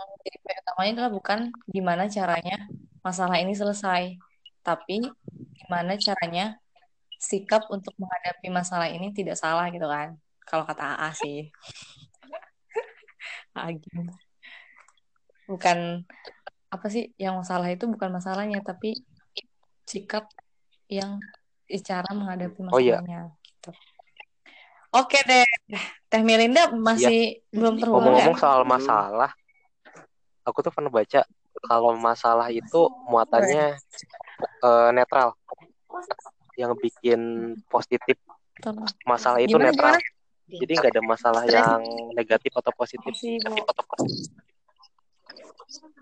utamanya 0.79 0.91
adalah 1.03 1.11
bukan 1.11 1.39
gimana 1.67 2.07
caranya 2.07 2.57
masalah 3.03 3.35
ini 3.43 3.53
selesai, 3.55 4.15
tapi 4.63 5.03
gimana 5.59 5.99
caranya 5.99 6.57
sikap 7.19 7.67
untuk 7.67 7.91
menghadapi 7.99 8.47
masalah 8.47 8.87
ini 8.87 9.11
tidak 9.11 9.35
salah 9.35 9.67
gitu 9.69 9.85
kan. 9.85 10.15
Kalau 10.47 10.63
kata 10.63 10.95
AA 10.95 11.09
sih. 11.13 11.39
AA 13.55 13.69
gini. 13.75 14.07
Bukan 15.49 16.07
apa 16.69 16.87
sih 16.93 17.11
yang 17.17 17.35
masalah 17.41 17.67
itu 17.73 17.89
bukan 17.89 18.09
masalahnya 18.13 18.61
tapi 18.61 18.93
sikap 19.89 20.29
yang 20.89 21.21
cara 21.85 22.09
menghadapi 22.11 22.59
Oh, 22.73 22.81
iya. 22.81 22.97
masalahnya 22.97 23.21
gitu. 23.45 23.71
Oke 24.89 25.21
deh. 25.21 25.45
Teh 26.09 26.21
Melinda 26.25 26.73
masih 26.73 27.45
belum 27.53 27.77
terhubung 27.77 28.17
ya? 28.17 28.25
Ngomong-ngomong 28.25 28.37
soal 28.41 28.61
masalah, 28.65 29.29
aku 30.41 30.65
tuh 30.65 30.73
pernah 30.73 30.89
baca 30.89 31.21
kalau 31.69 31.93
masalah 31.93 32.49
itu 32.49 32.89
muatannya 33.05 33.77
eh, 34.65 34.89
netral 34.97 35.37
yang 36.57 36.73
bikin 36.75 37.53
positif 37.69 38.17
masalah 39.05 39.39
itu 39.39 39.55
Gimana, 39.55 39.71
netral 39.71 39.95
gimana? 39.95 40.57
jadi 40.59 40.71
nggak 40.75 40.91
ada 40.97 41.03
masalah 41.05 41.43
yang 41.47 41.79
negatif 42.17 42.51
atau 42.51 42.73
positif 42.75 43.13
Masih, 43.15 43.39
Bu. 43.39 43.55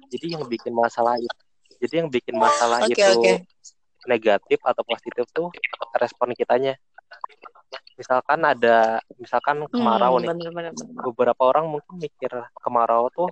jadi 0.09 0.25
yang 0.39 0.43
bikin 0.47 0.73
masalah 0.73 1.19
itu 1.19 1.35
jadi 1.77 1.93
yang 2.01 2.09
bikin 2.09 2.33
masalah 2.33 2.81
Oke, 2.81 2.95
itu 2.97 3.11
oke. 3.13 3.33
Negatif 4.07 4.59
atau 4.63 4.83
positif 4.87 5.27
tuh 5.29 5.51
respon 5.95 6.31
kitanya. 6.33 6.73
Misalkan 7.97 8.39
ada 8.45 9.01
misalkan 9.17 9.65
kemarau 9.67 10.17
Hmm, 10.17 10.23
nih. 10.23 10.29
bener, 10.31 10.51
bener, 10.53 10.71
bener. 10.73 11.01
beberapa 11.03 11.41
orang 11.49 11.65
mungkin 11.67 11.97
mikir 11.97 12.29
kemarau 12.61 13.09
tuh 13.11 13.29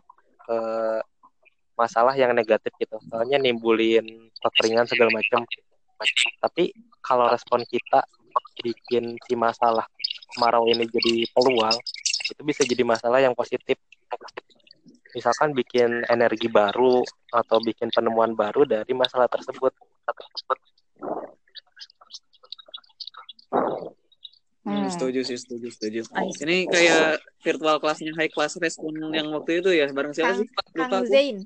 eh, 0.50 1.00
masalah 1.76 2.14
yang 2.18 2.34
negatif 2.34 2.74
gitu. 2.78 2.98
Soalnya 3.10 3.38
nimbulin 3.38 4.06
kekeringan 4.42 4.90
segala 4.90 5.14
macam. 5.14 5.46
Tapi 6.42 6.74
kalau 7.00 7.30
respon 7.30 7.64
kita 7.64 8.04
bikin 8.60 9.16
si 9.24 9.34
masalah 9.38 9.88
kemarau 10.36 10.68
ini 10.68 10.84
jadi 10.92 11.24
peluang 11.32 11.78
itu 12.26 12.42
bisa 12.44 12.66
jadi 12.66 12.84
masalah 12.84 13.22
yang 13.22 13.38
positif. 13.38 13.78
Misalkan 15.16 15.56
bikin 15.56 16.04
energi 16.12 16.52
baru 16.52 17.00
atau 17.32 17.58
bikin 17.64 17.88
penemuan 17.94 18.36
baru 18.36 18.68
dari 18.68 18.92
masalah 18.92 19.32
tersebut 19.32 19.72
Hmm, 24.66 24.82
Hmm. 24.82 24.90
setuju 24.90 25.22
sih, 25.22 25.38
setuju, 25.38 25.70
setuju. 25.70 26.00
I 26.18 26.34
see. 26.34 26.42
Ini 26.42 26.58
kayak 26.66 27.22
virtual 27.46 27.78
kelasnya 27.78 28.18
high 28.18 28.34
class 28.34 28.58
respon 28.58 28.98
yang 29.14 29.30
waktu 29.30 29.62
itu 29.62 29.70
ya, 29.70 29.86
bareng 29.94 30.10
siapa 30.10 30.34
Kang, 30.34 30.40
sih? 30.42 30.48
Kang 30.50 30.70
Lupa 30.74 30.98
aku. 30.98 31.06
Zain. 31.14 31.38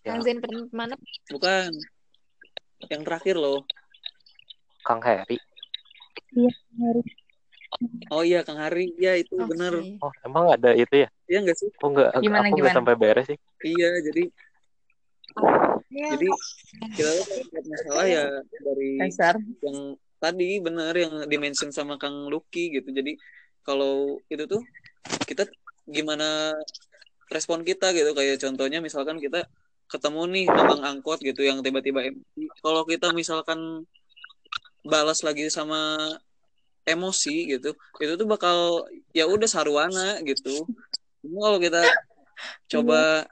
Ya. 0.00 0.16
Kang 0.16 0.22
Zain 0.24 0.38
pernah 0.40 0.64
mana? 0.72 0.94
Bukan. 1.28 1.68
Yang 2.88 3.02
terakhir 3.04 3.36
loh. 3.36 3.60
Kang 4.88 5.04
Heri 5.04 5.36
Oh 8.08 8.24
iya, 8.24 8.40
Kang 8.40 8.56
Hari. 8.56 8.96
Iya, 8.96 9.20
itu 9.20 9.36
Oke. 9.36 9.52
bener. 9.52 9.72
oh 10.00 10.12
emang 10.24 10.48
ada 10.48 10.72
itu 10.72 11.04
ya 11.04 11.08
Iya 11.28 11.38
nggak 11.44 11.56
sih? 11.60 11.68
aku 11.76 11.86
nggak 11.92 12.08
Gimana, 12.22 12.46
aku 12.48 12.54
nggak 12.56 12.72
gimana? 12.72 12.76
sampai 12.78 12.94
beres 12.96 13.26
sih 13.28 13.38
Iya, 13.66 13.90
jadi 14.00 14.22
Iya. 15.86 16.18
jadi 16.18 16.28
kita 16.98 17.10
tuh 17.14 17.26
dapat 17.46 17.64
masalah 17.70 18.06
ya 18.10 18.24
dari 18.58 18.90
Dasar. 18.98 19.34
yang 19.62 19.94
tadi 20.18 20.58
bener 20.58 20.94
yang 20.96 21.14
dimention 21.30 21.70
sama 21.70 21.94
Kang 22.00 22.26
Lucky 22.26 22.74
gitu. 22.74 22.88
Jadi 22.90 23.14
kalau 23.62 24.18
itu 24.26 24.44
tuh 24.50 24.62
kita 25.26 25.46
gimana 25.86 26.50
respon 27.30 27.62
kita 27.62 27.94
gitu 27.94 28.10
kayak 28.14 28.38
contohnya 28.42 28.82
misalkan 28.82 29.22
kita 29.22 29.46
ketemu 29.86 30.22
nih 30.34 30.46
abang 30.50 30.82
angkot 30.82 31.22
gitu 31.22 31.46
yang 31.46 31.62
tiba-tiba 31.62 32.10
emosi. 32.10 32.42
Kalau 32.58 32.82
kita 32.82 33.14
misalkan 33.14 33.86
balas 34.82 35.22
lagi 35.22 35.46
sama 35.50 35.98
emosi 36.86 37.54
gitu, 37.58 37.74
itu 38.02 38.12
tuh 38.14 38.26
bakal 38.26 38.86
ya 39.14 39.26
udah 39.26 39.46
sarwana 39.46 40.18
gitu. 40.26 40.66
Cuma 41.22 41.38
kalau 41.50 41.58
kita 41.62 41.82
coba 42.74 43.26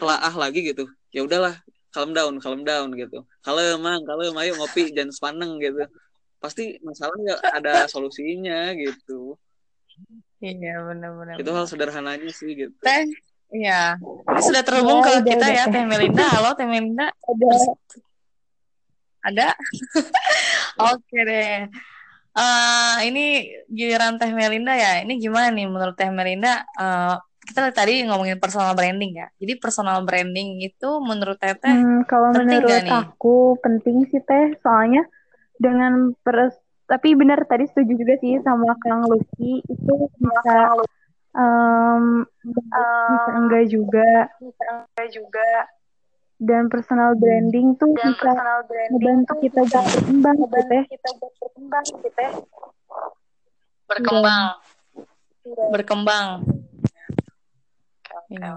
telaah 0.00 0.34
lagi 0.36 0.72
gitu, 0.72 0.88
ya 1.12 1.24
udahlah 1.24 1.60
calm 1.90 2.10
down, 2.14 2.38
calm 2.38 2.62
down 2.62 2.94
gitu. 2.94 3.26
Kalem, 3.42 3.78
mang, 3.82 4.02
kalem, 4.06 4.34
ayo 4.38 4.52
ngopi, 4.58 4.90
jangan 4.96 5.10
sepaneng 5.10 5.58
gitu. 5.58 5.86
Pasti 6.40 6.80
masalah 6.80 7.14
nggak 7.20 7.40
ada 7.60 7.74
solusinya 7.86 8.72
gitu. 8.74 9.36
Iya, 10.40 10.80
benar-benar. 10.88 11.36
Itu 11.36 11.50
hal 11.52 11.68
sederhananya 11.68 12.32
sih 12.32 12.56
gitu. 12.56 12.72
Teh, 12.80 13.04
iya. 13.52 14.00
Ini 14.00 14.40
sudah 14.40 14.62
terhubung 14.64 15.04
Ya, 15.04 15.20
ke 15.20 15.36
kita 15.36 15.46
ya, 15.52 15.64
Teh. 15.68 15.84
Melinda. 15.84 16.24
Halo, 16.32 16.56
Teh 16.56 16.64
Melinda. 16.64 17.12
Ada 17.28 17.48
Ada? 19.20 19.48
Oke 20.96 21.18
deh. 21.28 21.68
Eh, 22.30 22.96
ini 23.04 23.52
giliran 23.68 24.16
Teh 24.16 24.32
Melinda 24.32 24.72
ya. 24.72 25.04
Ini 25.04 25.20
gimana 25.20 25.52
nih 25.52 25.68
menurut 25.68 25.92
Teh 25.92 26.08
Melinda? 26.08 26.64
eh, 26.80 27.16
kita 27.40 27.72
tadi 27.72 28.04
ngomongin 28.04 28.36
personal 28.36 28.76
branding 28.76 29.16
ya. 29.16 29.28
Jadi 29.40 29.56
personal 29.56 30.04
branding 30.04 30.60
itu 30.60 30.90
menurut 31.00 31.40
Teteh 31.40 31.72
Hmm, 31.72 32.04
kalau 32.04 32.30
penting 32.36 32.60
menurut 32.60 32.84
nih? 32.84 32.92
aku 32.92 33.36
penting 33.64 33.96
sih 34.12 34.20
teh, 34.22 34.54
soalnya 34.60 35.02
dengan 35.60 36.16
pers 36.24 36.56
tapi 36.90 37.14
benar 37.14 37.46
tadi 37.46 37.70
setuju 37.70 37.94
juga 38.02 38.14
sih 38.18 38.42
sama 38.42 38.74
Kang 38.82 39.06
Lucky 39.06 39.62
itu 39.62 39.92
bisa 40.18 40.56
em, 41.38 42.26
bisa 42.42 43.30
enggak 43.38 43.64
juga 45.14 45.54
dan 46.42 46.66
personal 46.66 47.14
branding 47.14 47.78
tuh 47.78 47.94
bisa 47.94 48.32
ngebantu 48.90 49.38
kita 49.38 49.60
buat 49.62 49.86
berkembang 51.38 51.84
gitu 51.86 52.08
teh. 52.10 52.32
berkembang. 53.86 54.42
Berkembang. 55.70 56.28
Iya. 58.30 58.50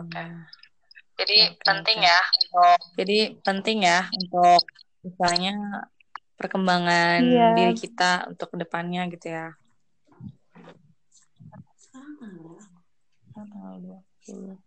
Jadi 1.14 1.38
Oke, 1.50 1.62
penting 1.62 1.98
oke. 2.02 2.10
ya 2.10 2.20
untuk 2.22 2.80
Jadi 2.98 3.18
penting 3.42 3.78
ya 3.86 4.00
untuk 4.10 4.62
misalnya 5.02 5.54
perkembangan 6.38 7.20
Iya. 7.22 7.48
diri 7.58 7.74
kita 7.78 8.12
untuk 8.30 8.54
ke 8.54 8.58
depannya 8.62 9.06
gitu 9.10 9.28
ya. 9.30 9.48
Tanggal 13.34 13.74
20. 13.82 14.58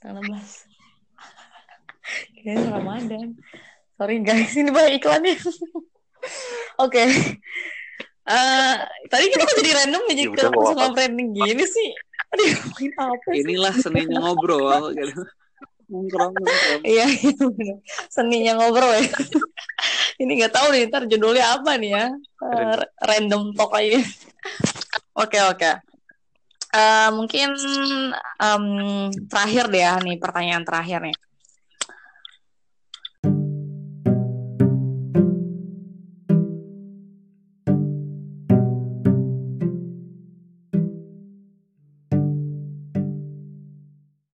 Tanggal 0.00 0.22
16. 0.22 0.66
Kayaknya 2.42 2.68
Ramadan. 2.78 3.28
Sorry 3.96 4.16
guys, 4.22 4.52
ini 4.60 4.70
banyak 4.70 5.02
iklannya. 5.02 5.34
Oke. 6.84 7.02
Eh, 8.26 8.74
tadi 9.06 9.24
kita 9.30 9.42
kok 9.46 9.56
jadi 9.62 9.70
random 9.82 10.02
aja 10.10 10.22
Ya 10.26 10.30
ke 10.34 10.50
personal 10.50 10.90
branding 10.92 11.30
gini 11.30 11.64
sih. 11.64 11.88
Aduh, 12.34 12.50
apa 12.98 13.28
sih? 13.30 13.42
Inilah 13.44 13.74
seninya 13.78 14.16
ngobrol 14.22 14.94
gitu. 14.94 15.22
Nongkrong. 15.86 16.34
Iya, 16.82 17.06
iya. 17.62 17.76
Seninya 18.10 18.52
ngobrol 18.58 18.90
ya. 18.98 19.06
Ini 20.22 20.32
nggak 20.42 20.54
tahu 20.54 20.66
nih 20.72 20.88
ntar 20.88 21.04
judulnya 21.06 21.60
apa 21.60 21.76
nih 21.78 21.90
ya. 21.94 22.06
Eh, 22.42 22.76
random 23.04 23.54
talk 23.54 23.70
aja. 23.76 24.00
Oke, 25.14 25.38
oke. 25.46 25.70
Eh, 26.76 27.08
mungkin 27.14 27.54
em, 28.42 28.64
terakhir 29.30 29.64
deh 29.70 29.82
ya 29.86 29.94
nih 30.02 30.16
pertanyaan 30.18 30.64
terakhir 30.66 30.98
nih. 31.04 31.16